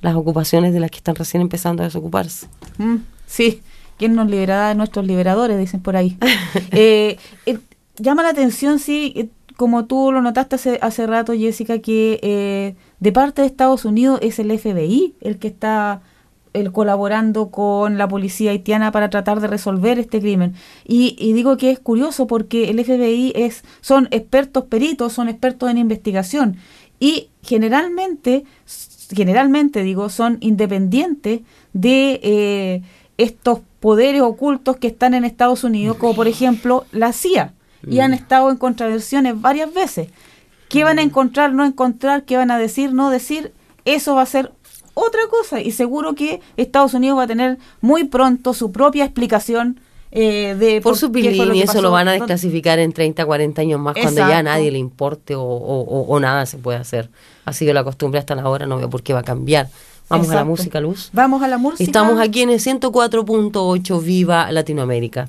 [0.02, 2.46] las ocupaciones de las que están recién empezando a desocuparse.
[2.78, 2.96] Mm,
[3.26, 3.62] sí,
[3.98, 5.58] ¿Quién nos liberará de nuestros liberadores?
[5.58, 6.16] Dicen por ahí.
[6.72, 7.58] Eh, eh,
[7.98, 13.12] llama la atención, sí, eh, como tú lo notaste hace, hace rato, Jessica, que de
[13.12, 16.02] parte de Estados Unidos es el FBI el que está
[16.52, 20.54] el, colaborando con la policía haitiana para tratar de resolver este crimen.
[20.86, 25.70] Y, y, digo que es curioso porque el FBI es, son expertos peritos, son expertos
[25.70, 26.56] en investigación
[26.98, 28.44] y generalmente,
[29.14, 31.40] generalmente digo, son independientes
[31.72, 32.82] de eh,
[33.18, 37.52] estos poderes ocultos que están en Estados Unidos, como por ejemplo la CIA,
[37.86, 38.14] y han mm.
[38.14, 40.08] estado en contraversiones varias veces.
[40.68, 41.06] ¿Qué van a mm.
[41.06, 42.24] encontrar, no encontrar?
[42.24, 43.52] ¿Qué van a decir, no decir?
[43.84, 44.52] Eso va a ser
[44.94, 49.78] otra cosa y seguro que Estados Unidos va a tener muy pronto su propia explicación
[50.10, 53.78] eh, de por, su pilín y eso lo van a desclasificar en 30, 40 años
[53.78, 57.10] más cuando ya a nadie le importe o, nada se puede hacer.
[57.44, 59.68] Ha sido la costumbre hasta ahora, no veo por qué va a cambiar.
[60.08, 61.10] Vamos a la música, Luz.
[61.12, 61.84] Vamos a la música.
[61.84, 65.28] Estamos aquí en el 104.8 Viva Latinoamérica.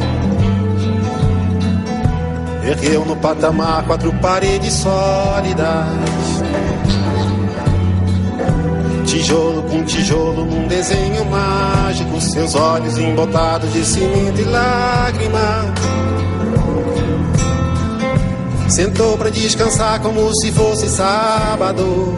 [2.63, 5.87] Ergueu no patamar quatro paredes sólidas.
[9.05, 12.21] Tijolo com tijolo num desenho mágico.
[12.21, 15.73] Seus olhos embotados de cimento e lágrima.
[18.69, 22.15] Sentou para descansar como se fosse sábado.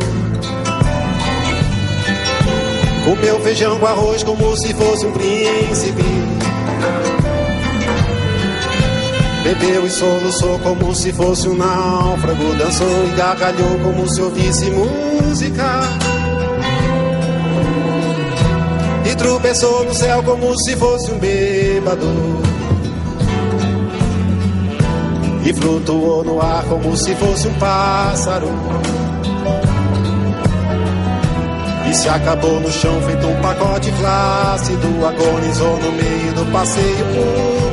[3.06, 6.33] Comeu feijão com arroz como se fosse um príncipe.
[9.44, 12.56] Bebeu e soluçou como se fosse um náufrago.
[12.58, 15.82] Dançou e gargalhou como se ouvisse música.
[19.06, 22.08] E tropeçou no céu como se fosse um bêbado.
[25.46, 28.48] E flutuou no ar como se fosse um pássaro.
[31.90, 34.88] E se acabou no chão feito um pacote flácido.
[35.06, 37.73] Agonizou no meio do passeio público.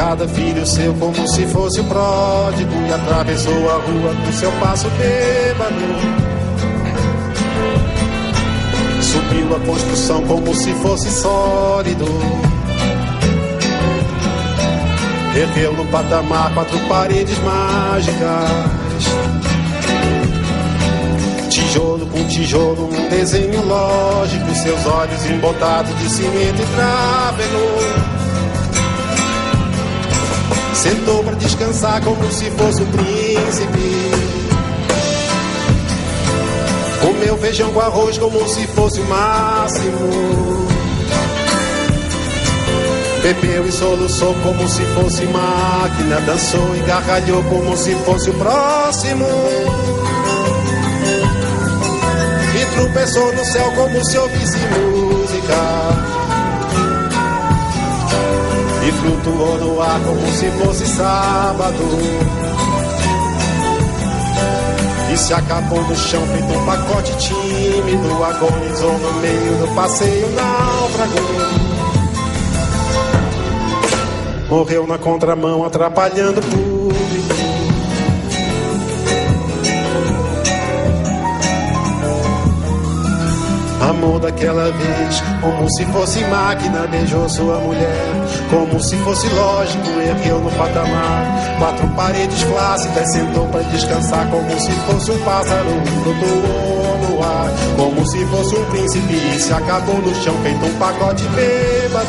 [0.00, 4.88] Cada filho seu como se fosse o pródigo E atravessou a rua com seu passo
[4.96, 5.74] bêbado.
[9.02, 12.06] Subiu a construção como se fosse sólido.
[15.36, 18.50] Ergueu no patamar quatro paredes mágicas.
[21.50, 27.99] Tijolo com tijolo, um desenho lógico Seus olhos embotados de cimento e tráfego
[30.74, 34.10] Sentou para descansar como se fosse um príncipe.
[37.00, 40.68] Comeu feijão com arroz como se fosse o máximo.
[43.22, 46.20] Bebeu e soluçou como se fosse máquina.
[46.22, 49.26] Dançou e gargalhou como se fosse o próximo.
[52.60, 54.99] E tropeçou no céu como se ouvisse música
[58.86, 61.84] e flutuou no ar como se fosse sábado.
[65.12, 71.70] E se acabou no chão feito um pacote tímido, agonizou no meio do passeio náufrago.
[74.48, 76.69] Morreu na contramão, atrapalhando o
[84.02, 88.14] Amor daquela vez, como se fosse máquina, beijou sua mulher.
[88.48, 91.58] Como se fosse lógico, ergueu no patamar.
[91.58, 94.26] Quatro paredes clássicas, sentou para descansar.
[94.30, 95.68] Como se fosse um pássaro,
[96.02, 97.50] flutuou no ar.
[97.76, 102.08] Como se fosse um príncipe, e se acabou no chão, feito um pacote bêbado.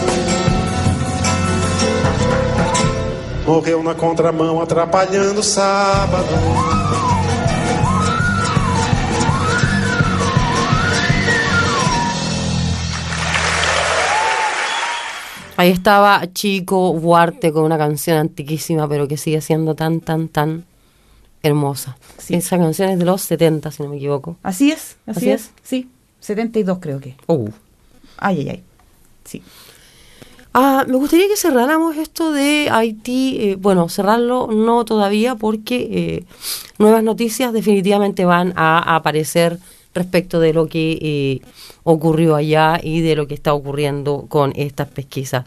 [3.46, 7.11] Morreu na contramão, atrapalhando o sábado.
[15.62, 20.66] Ahí estaba Chico Huarte con una canción antiquísima, pero que sigue siendo tan, tan, tan
[21.44, 21.98] Hermosa.
[22.30, 24.38] Esa canción es de los 70, si no me equivoco.
[24.42, 25.52] Así es, así, es?
[25.62, 25.88] Sí,
[26.20, 27.16] 72 creo que.
[27.28, 27.50] Uh.
[28.18, 28.64] Ay, ay, ay.
[29.24, 29.44] Sí.
[30.52, 36.26] Ah, me gustaría que cerráramos esto de Haití, eh, bueno, cerrarlo no todavía porque eh,
[36.80, 39.60] nuevas noticias definitivamente van a, aparecer
[39.94, 41.42] respecto de lo que eh,
[41.84, 45.46] ocurrió allá y de lo que está ocurriendo con estas pesquisas.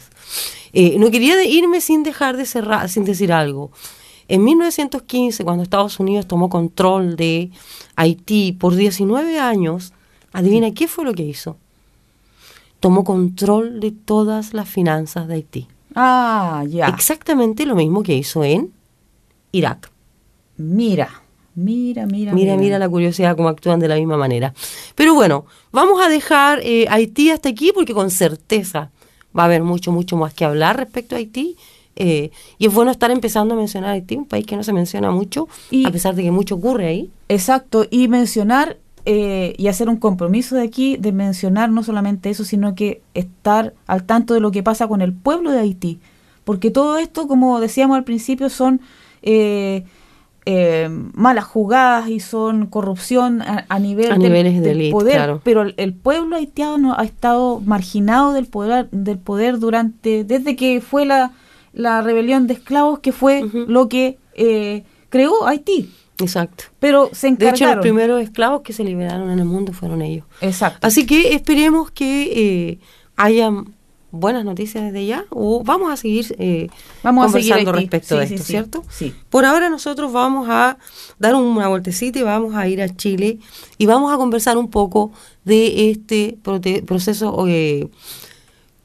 [0.72, 3.70] no quería irme sin dejar de cerrar, sin decir algo.
[4.28, 7.50] En 1915, cuando Estados Unidos tomó control de
[7.96, 9.92] Haití por 19 años,
[10.32, 11.56] adivina qué fue lo que hizo
[12.84, 15.68] tomó control de todas las finanzas de Haití.
[15.94, 16.88] Ah, ya.
[16.88, 18.74] Exactamente lo mismo que hizo en
[19.52, 19.90] Irak.
[20.58, 21.23] Mira,
[21.54, 22.32] mira, mira.
[22.32, 24.54] Mira, mira la curiosidad, cómo actúan de la misma manera.
[24.94, 28.90] Pero bueno, vamos a dejar eh, Haití hasta aquí porque con certeza
[29.36, 31.56] va a haber mucho, mucho más que hablar respecto a Haití.
[31.96, 35.10] Eh, y es bueno estar empezando a mencionar Haití, un país que no se menciona
[35.10, 35.48] mucho,
[35.84, 37.10] a pesar de que mucho ocurre ahí.
[37.28, 42.44] Exacto, y mencionar eh, y hacer un compromiso de aquí de mencionar no solamente eso,
[42.44, 46.00] sino que estar al tanto de lo que pasa con el pueblo de Haití.
[46.44, 48.80] Porque todo esto, como decíamos al principio, son
[49.22, 49.84] eh,
[50.46, 55.40] eh, malas jugadas y son corrupción a, nivel del, poder.
[55.42, 61.06] Pero el, pueblo haitiano ha estado marginado del poder, del poder durante, desde que fue
[61.06, 61.32] la,
[61.72, 64.18] la rebelión de esclavos, que fue lo que
[65.08, 65.90] creó Haití.
[66.18, 66.64] Exacto.
[66.78, 67.58] Pero se encargaron.
[67.58, 70.24] De hecho, los primeros esclavos que se liberaron en el mundo fueron ellos.
[70.40, 70.86] Exacto.
[70.86, 72.78] Así que esperemos que eh,
[73.16, 73.73] hayan
[74.14, 76.68] buenas noticias desde ya o vamos a seguir eh,
[77.02, 78.84] vamos conversando a seguir respecto de esto, ¿cierto?
[78.88, 79.14] Sí.
[79.28, 80.78] Por ahora nosotros vamos a
[81.18, 83.38] dar una vueltecita y vamos a ir a Chile
[83.78, 85.12] y vamos a conversar un poco
[85.44, 86.38] de este
[86.86, 87.88] proceso eh,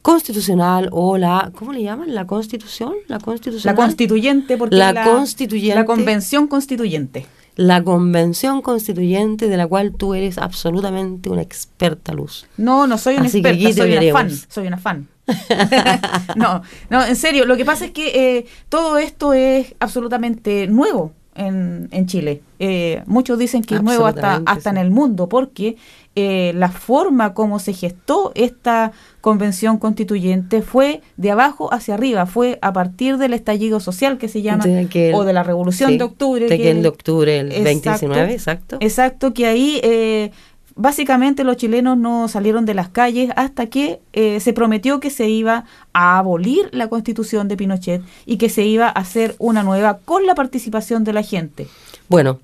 [0.02, 2.14] constitucional o la ¿cómo le llaman?
[2.14, 3.76] la constitución, la constitucional.
[3.76, 7.26] La constituyente porque la, constituyente, la convención constituyente.
[7.56, 12.48] La convención constituyente de la cual tú eres absolutamente una experta, Luz.
[12.56, 15.08] No, no soy una experta, soy una fan, soy una fan.
[16.36, 21.14] no, no, en serio, lo que pasa es que eh, todo esto es absolutamente nuevo
[21.36, 22.42] en, en Chile.
[22.60, 25.78] Eh, muchos dicen que es nuevo hasta, hasta en el mundo, porque
[26.16, 32.60] eh, la forma como se gestó esta convención constituyente fue de abajo hacia arriba, fue
[32.62, 34.66] a partir del estallido social que se llama,
[35.14, 36.50] o de la revolución de octubre.
[36.50, 38.78] De que, el de octubre, el 2019, exacto.
[38.82, 40.32] Exacto, que ahí eh,
[40.76, 45.30] básicamente los chilenos no salieron de las calles hasta que eh, se prometió que se
[45.30, 50.00] iba a abolir la constitución de Pinochet y que se iba a hacer una nueva
[50.06, 51.68] con la participación de la gente.
[52.08, 52.40] Bueno,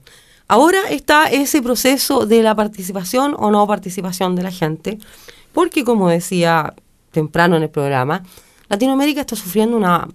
[0.48, 5.00] Ahora está ese proceso de la participación o no participación de la gente,
[5.54, 6.76] porque como decía
[7.12, 8.24] temprano en el programa,
[8.70, 10.08] Latinoamérica está sufriendo una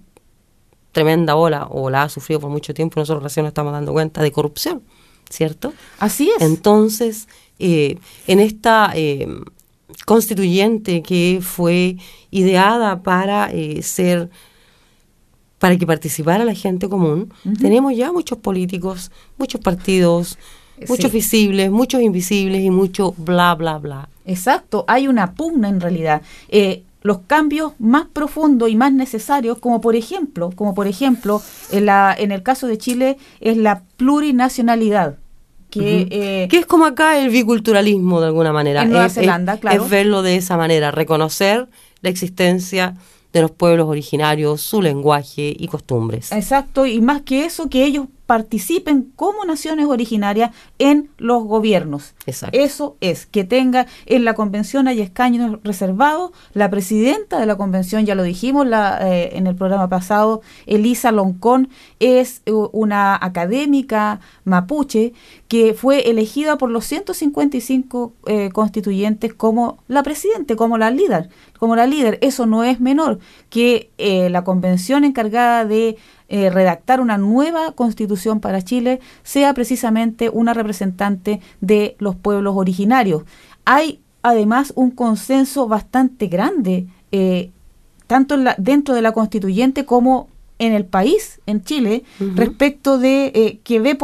[0.93, 4.21] tremenda ola, o la ha sufrido por mucho tiempo, nosotros recién nos estamos dando cuenta
[4.21, 4.83] de corrupción,
[5.31, 5.73] ¿cierto?
[5.99, 6.41] Así es.
[6.41, 7.27] Entonces,
[7.59, 9.27] eh, en esta eh,
[10.05, 11.97] constituyente que fue
[12.29, 14.29] ideada para eh, ser
[15.57, 20.39] para que participara la gente común, tenemos ya muchos políticos, muchos partidos,
[20.87, 24.09] muchos visibles, muchos invisibles y mucho bla, bla, bla.
[24.25, 26.23] Exacto, hay una pugna en realidad.
[26.49, 31.85] Eh, los cambios más profundos y más necesarios, como por ejemplo, como por ejemplo, en,
[31.85, 35.17] la, en el caso de Chile, es la plurinacionalidad.
[35.71, 38.83] Que, eh, que es como acá el biculturalismo de alguna manera.
[38.83, 39.83] En Nueva Zelanda, claro.
[39.83, 41.67] Es verlo de esa manera, reconocer
[42.01, 42.95] la existencia
[43.33, 46.31] de los pueblos originarios, su lenguaje y costumbres.
[46.31, 52.13] Exacto, y más que eso, que ellos participen como naciones originarias en los gobiernos.
[52.25, 52.57] Exacto.
[52.57, 56.31] Eso es, que tenga en la convención hay escaños reservados.
[56.53, 61.11] La presidenta de la convención, ya lo dijimos la, eh, en el programa pasado, Elisa
[61.11, 61.67] Loncón,
[61.99, 65.11] es eh, una académica mapuche
[65.49, 71.27] que fue elegida por los 155 eh, constituyentes como la presidente, como la líder,
[71.59, 72.17] como la líder.
[72.21, 73.19] Eso no es menor
[73.49, 75.97] que la convención encargada de
[76.33, 83.23] eh, redactar una nueva constitución para Chile sea precisamente una representante de los pueblos originarios.
[83.65, 87.49] Hay además un consenso bastante grande, eh,
[88.07, 92.05] tanto dentro de la constituyente como en el país, en Chile,
[92.35, 93.97] respecto de eh, que ve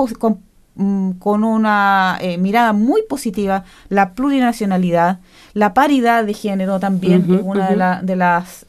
[0.76, 5.20] mm, con, una mirada muy positiva la plurinacionalidad,
[5.54, 8.66] la paridad de género también, una de, de, las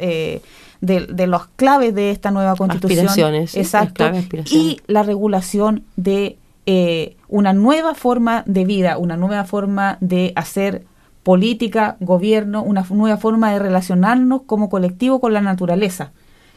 [0.80, 3.34] de, de los claves de esta nueva constitución.
[3.34, 4.04] Exacto.
[4.50, 10.84] Y la regulación de eh, una nueva forma de vida, una nueva forma de hacer
[11.22, 16.12] política, gobierno, una nueva forma de relacionarnos como colectivo con la naturaleza.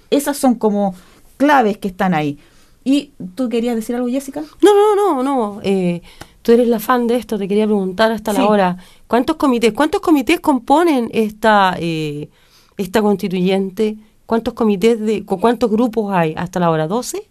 [0.09, 0.95] Esas son como
[1.37, 2.37] claves que están ahí.
[2.83, 4.41] ¿Y tú querías decir algo, Jessica?
[4.61, 5.59] No, no, no, no.
[5.63, 6.01] Eh,
[6.41, 8.77] tú eres la fan de esto, te quería preguntar hasta la hora.
[9.07, 12.29] ¿Cuántos comités, cuántos comités componen esta, eh,
[12.77, 13.97] esta constituyente?
[14.31, 16.87] ¿Cuántos comités de, cuántos grupos hay hasta la hora?
[16.87, 17.21] ¿12?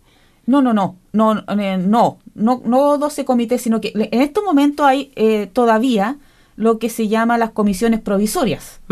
[0.45, 4.85] No, no, no, no, eh, no, no, no 12 comités, sino que en estos momentos
[4.85, 6.19] hay eh, todavía
[6.57, 8.83] lo que se llama las comisiones provisorias.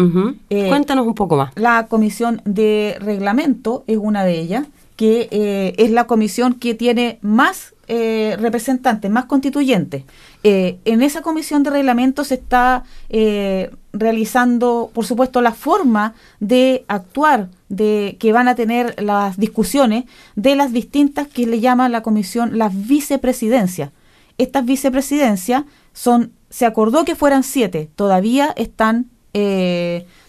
[0.48, 1.52] Cuéntanos un poco más.
[1.54, 7.74] La comisión de reglamento es una de ellas, que es la comisión que tiene más
[7.90, 10.04] eh, representantes, más constituyentes.
[10.44, 16.84] Eh, en esa comisión de reglamento se está eh, realizando, por supuesto, la forma de
[16.86, 20.04] actuar de que van a tener las discusiones
[20.36, 23.90] de las distintas que le llama la comisión las vicepresidencias.
[24.38, 29.10] Estas vicepresidencias son, se acordó que fueran siete, todavía están,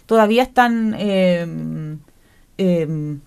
[0.07, 1.99] todavía están em,
[2.57, 3.19] em,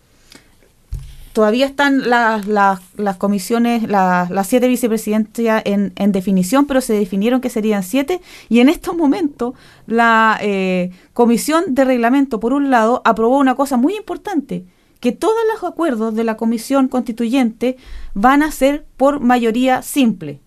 [1.33, 7.41] todavía están las, las, comisiones, las, las siete vicepresidencias en, en, definición, pero se definieron
[7.41, 9.55] que serían siete y en estos momentos
[9.87, 14.65] la eh, comisión de reglamento, por un lado, aprobó una cosa muy importante,
[15.01, 17.77] que todos los acuerdos de la comisión constituyente
[18.15, 20.41] van a ser por mayoría simple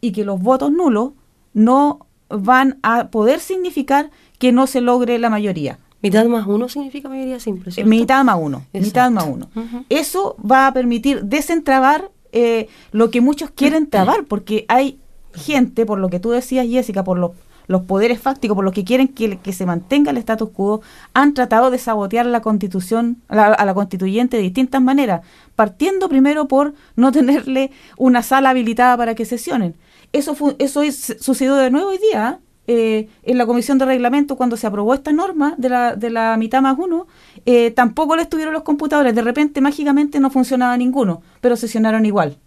[0.00, 1.12] y que los votos nulos
[1.52, 5.78] no van a poder significar que no se logre la mayoría.
[6.02, 7.70] Mitad más uno significa mayoría simple.
[7.70, 7.88] ¿cierto?
[7.88, 8.64] Mitad más uno.
[8.72, 9.48] Mitad más uno.
[9.88, 14.98] Eso va a permitir desentrabar eh, lo que muchos quieren trabar, porque hay
[15.34, 17.32] gente, por lo que tú decías, Jessica, por los,
[17.66, 20.80] los poderes fácticos, por los que quieren que, que, se mantenga el status quo,
[21.12, 25.22] han tratado de sabotear la constitución, a la constituyente de distintas maneras,
[25.54, 29.74] partiendo primero por no tenerle una sala habilitada para que sesionen.
[30.12, 30.82] Eso, eso
[31.20, 32.40] sucedió de nuevo hoy día.
[32.40, 32.49] ¿eh?
[32.66, 36.36] Eh, en la comisión de reglamento, cuando se aprobó esta norma de la, de la
[36.36, 37.06] mitad más uno,
[37.44, 39.14] eh, tampoco le estuvieron los computadores.
[39.14, 42.38] De repente, mágicamente, no funcionaba ninguno, pero sesionaron igual.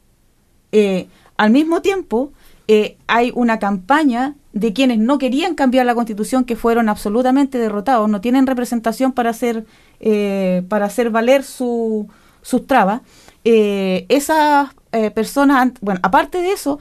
[0.71, 2.31] Eh, al mismo tiempo,
[3.07, 8.21] hay una campaña de quienes no querían cambiar la constitución que fueron absolutamente derrotados, no
[8.21, 9.65] tienen representación para hacer,
[10.69, 12.07] para hacer valer su,
[12.41, 13.01] sus trabas.
[13.43, 16.79] esas eh, personas, bueno, aparte de eso,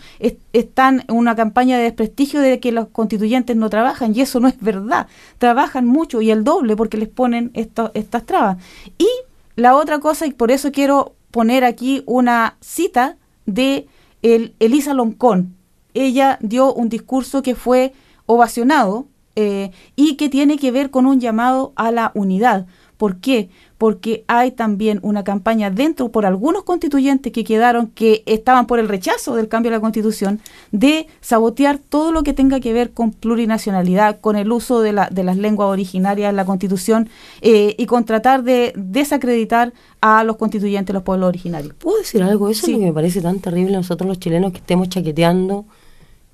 [0.52, 4.48] están en una campaña de desprestigio de que los constituyentes no trabajan y eso no
[4.48, 5.06] es verdad.
[5.38, 8.58] Trabajan mucho y el doble porque les ponen estas trabas.
[8.98, 9.08] Y
[9.56, 13.86] la otra cosa, y por eso quiero poner aquí una cita de
[14.20, 15.56] el, Elisa Loncón.
[15.94, 17.94] Ella dio un discurso que fue
[18.26, 19.06] ovacionado
[19.36, 22.66] eh, y que tiene que ver con un llamado a la unidad.
[22.98, 23.48] ¿Por qué?
[23.82, 28.88] Porque hay también una campaña dentro por algunos constituyentes que quedaron, que estaban por el
[28.88, 33.10] rechazo del cambio de la constitución, de sabotear todo lo que tenga que ver con
[33.10, 37.08] plurinacionalidad, con el uso de, la, de las lenguas originarias en la constitución
[37.40, 41.74] eh, y con tratar de desacreditar a los constituyentes, los pueblos originarios.
[41.74, 42.50] ¿Puedo decir algo?
[42.50, 42.76] Eso sí.
[42.76, 45.64] me parece tan terrible nosotros los chilenos que estemos chaqueteando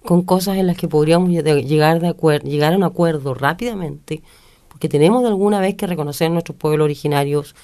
[0.04, 4.22] con cosas en las que podríamos llegar, de llegar a un acuerdo rápidamente
[4.78, 7.54] que tenemos de alguna vez que reconocer nuestros pueblos originarios,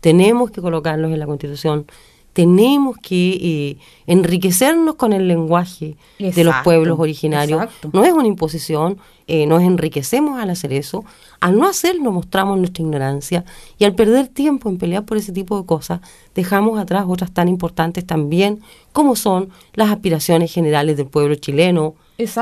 [0.00, 1.86] tenemos que colocarlos en la Constitución,
[2.32, 3.76] tenemos que eh,
[4.06, 7.68] enriquecernos con el lenguaje de los pueblos originarios.
[7.92, 11.04] No es una imposición, eh, nos enriquecemos al hacer eso.
[11.40, 13.44] Al no hacerlo mostramos nuestra ignorancia
[13.78, 16.00] y al perder tiempo en pelear por ese tipo de cosas,
[16.34, 18.60] dejamos atrás otras tan importantes también
[18.92, 21.94] como son las aspiraciones generales del pueblo chileno,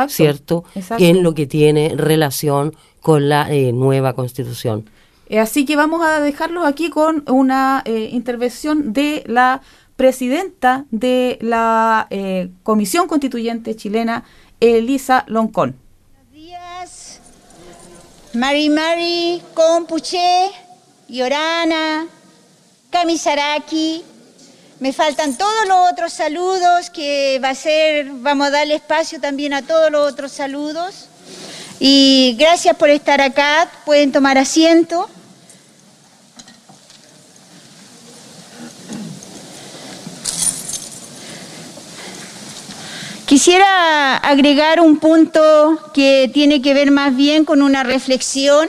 [0.08, 0.64] ¿cierto?
[0.98, 4.88] Que en lo que tiene relación con la eh, nueva constitución.
[5.28, 9.62] Eh, así que vamos a dejarlos aquí con una intervención de la
[10.00, 12.08] presidenta de la
[12.62, 14.24] Comisión Constituyente chilena,
[14.58, 15.76] Elisa Loncón.
[16.14, 17.20] Buenos días,
[18.32, 20.52] Mari Mari, Compuche,
[21.06, 22.06] Yorana,
[22.88, 24.02] Camisaraki.
[24.78, 29.52] Me faltan todos los otros saludos que va a ser, vamos a darle espacio también
[29.52, 31.10] a todos los otros saludos.
[31.78, 33.70] Y gracias por estar acá.
[33.84, 35.10] Pueden tomar asiento.
[43.30, 48.68] Quisiera agregar un punto que tiene que ver más bien con una reflexión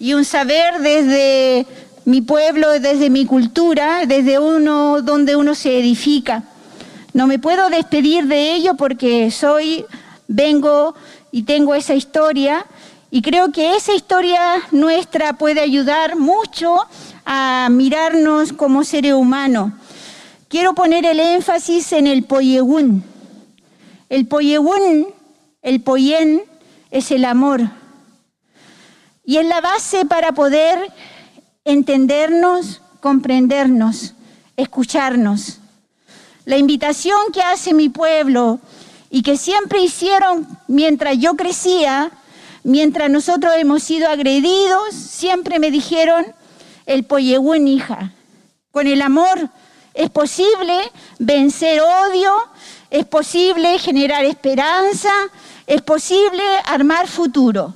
[0.00, 1.68] y un saber desde
[2.04, 6.42] mi pueblo, desde mi cultura, desde uno donde uno se edifica.
[7.12, 9.84] No me puedo despedir de ello porque soy,
[10.26, 10.96] vengo
[11.30, 12.66] y tengo esa historia
[13.12, 14.40] y creo que esa historia
[14.72, 16.74] nuestra puede ayudar mucho
[17.24, 19.70] a mirarnos como seres humanos.
[20.48, 23.11] Quiero poner el énfasis en el poyegún.
[24.12, 25.06] El poyegún,
[25.62, 26.42] el poyen,
[26.90, 27.62] es el amor.
[29.24, 30.92] Y es la base para poder
[31.64, 34.12] entendernos, comprendernos,
[34.54, 35.60] escucharnos.
[36.44, 38.60] La invitación que hace mi pueblo
[39.08, 42.10] y que siempre hicieron mientras yo crecía,
[42.64, 46.26] mientras nosotros hemos sido agredidos, siempre me dijeron,
[46.84, 48.12] el Poyehuen hija,
[48.72, 49.48] con el amor
[49.94, 50.78] es posible
[51.18, 52.51] vencer odio,
[52.92, 55.10] es posible generar esperanza,
[55.66, 57.74] es posible armar futuro.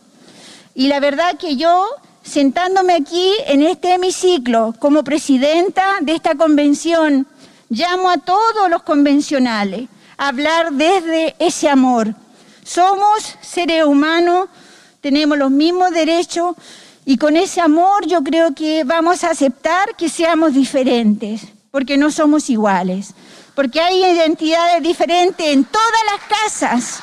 [0.74, 1.86] Y la verdad que yo,
[2.22, 7.26] sentándome aquí en este hemiciclo como presidenta de esta convención,
[7.70, 9.88] llamo a todos los convencionales
[10.18, 12.14] a hablar desde ese amor.
[12.62, 14.50] Somos seres humanos,
[15.00, 16.56] tenemos los mismos derechos
[17.06, 21.40] y con ese amor yo creo que vamos a aceptar que seamos diferentes,
[21.70, 23.14] porque no somos iguales,
[23.56, 27.00] porque hay identidades diferentes en todas las casas.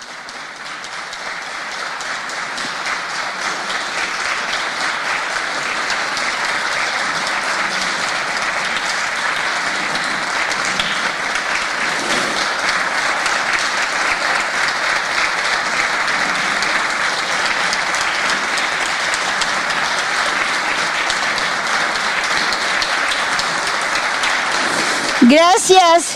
[25.25, 26.12] Gracias,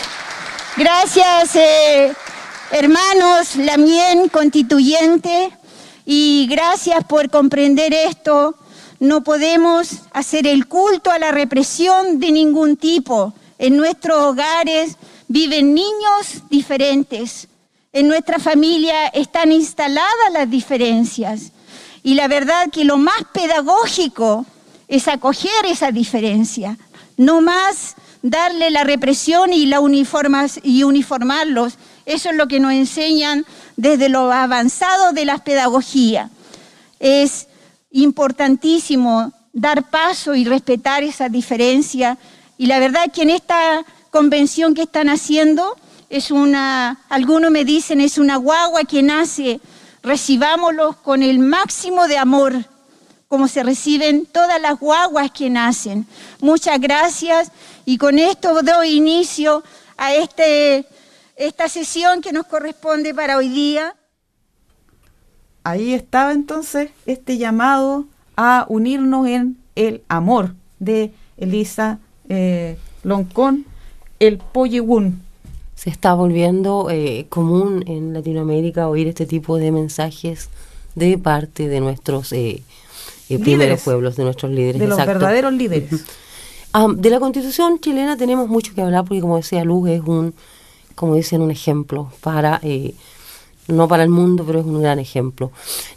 [0.78, 2.14] gracias eh,
[2.70, 5.50] hermanos Lamien constituyente
[6.06, 8.54] y gracias por comprender esto.
[9.00, 13.34] No podemos hacer el culto a la represión de ningún tipo.
[13.58, 17.48] En nuestros hogares viven niños diferentes.
[17.92, 21.52] En nuestra familia están instaladas las diferencias.
[22.02, 24.46] Y la verdad que lo más pedagógico
[24.86, 26.78] es acoger esa diferencia,
[27.16, 31.74] no más darle la represión y, uniformarlos.
[32.06, 33.44] Eso es lo que nos enseñan
[33.76, 36.30] desde lo avanzado de la pedagogía.
[36.98, 37.46] Es
[37.90, 42.18] importantísimo dar paso y respetar esa diferencia.
[42.56, 45.76] Y la verdad que en esta convención que están haciendo
[46.10, 49.60] es una, algunos me dicen, es una guagua que nace,
[50.02, 52.64] recibámoslos con el máximo de amor,
[53.28, 56.06] como se reciben todas las guaguas que nacen.
[56.40, 57.52] Muchas gracias
[57.88, 59.62] y con esto doy inicio
[59.96, 60.84] a este,
[61.36, 63.96] esta sesión que nos corresponde para hoy día.
[65.64, 68.04] Ahí estaba entonces este llamado
[68.36, 73.64] a unirnos en el amor de Elisa eh, Loncón,
[74.20, 75.22] el Poyewun.
[75.74, 80.50] Se está volviendo eh, común en Latinoamérica oír este tipo de mensajes
[80.94, 82.62] de parte de nuestros eh,
[83.28, 84.78] primeros pueblos, de nuestros líderes.
[84.78, 86.04] De los verdaderos líderes
[86.96, 90.34] de la constitución chilena tenemos mucho que hablar porque como decía Luz es un,
[90.94, 92.94] como dicen, un ejemplo para, eh,
[93.68, 95.50] no para el mundo, pero es un gran ejemplo.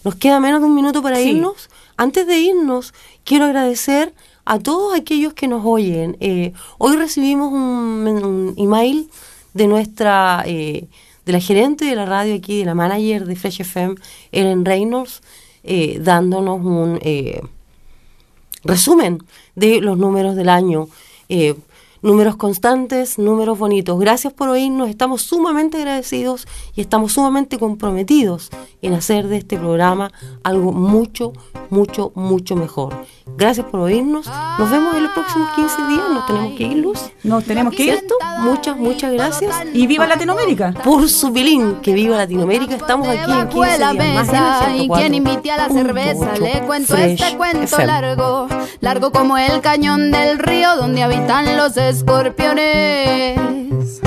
[0.03, 1.69] Nos queda menos de un minuto para irnos.
[1.97, 2.93] Antes de irnos,
[3.23, 4.13] quiero agradecer
[4.45, 6.17] a todos aquellos que nos oyen.
[6.19, 9.09] Eh, hoy recibimos un, email
[9.53, 10.87] de nuestra, eh,
[11.25, 13.95] de la gerente de la radio aquí, de la manager de Fresh FM,
[14.31, 15.21] Ellen Reynolds,
[15.99, 16.99] dándonos un
[18.63, 19.23] resumen
[19.55, 20.87] de los números del año.
[21.29, 21.55] Eh,
[22.01, 23.99] números constantes, números bonitos.
[23.99, 28.49] Gracias por oírnos, estamos sumamente agradecidos y estamos sumamente comprometidos
[28.81, 30.11] en hacer de este programa
[30.43, 31.33] algo mucho,
[31.69, 32.95] mucho, mucho mejor.
[33.37, 34.27] Gracias por oírnos,
[34.59, 36.99] nos vemos en los próximos 15 días, nos tenemos que ir, Luz.
[37.23, 38.03] Nos tenemos que ir.
[38.39, 39.55] Muchas, muchas gracias.
[39.73, 40.73] Y viva Latinoamérica.
[40.83, 45.51] Por su pilín, que viva Latinoamérica, estamos aquí en 15 días más Y quien invite
[45.51, 48.47] a la cerveza, le cuento este cuento largo,
[48.79, 54.01] largo como el cañón del río donde habitan los escorpiones.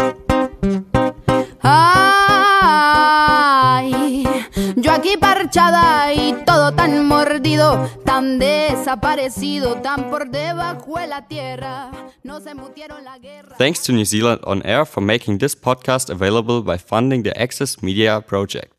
[2.87, 4.24] Ay,
[4.76, 11.91] yo aquí parchada y todo tan mordido, tan desaparecido, tan por debajo de la tierra.
[12.22, 13.55] No se mutieron la guerra.
[13.59, 17.82] Thanks to New Zealand On Air for making this podcast available by funding the Access
[17.82, 18.72] Media project.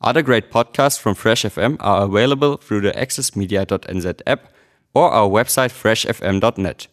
[0.00, 4.48] Other great podcasts from Fresh FM are available through the accessmedia.nz app
[4.94, 6.88] or our website freshfm.net.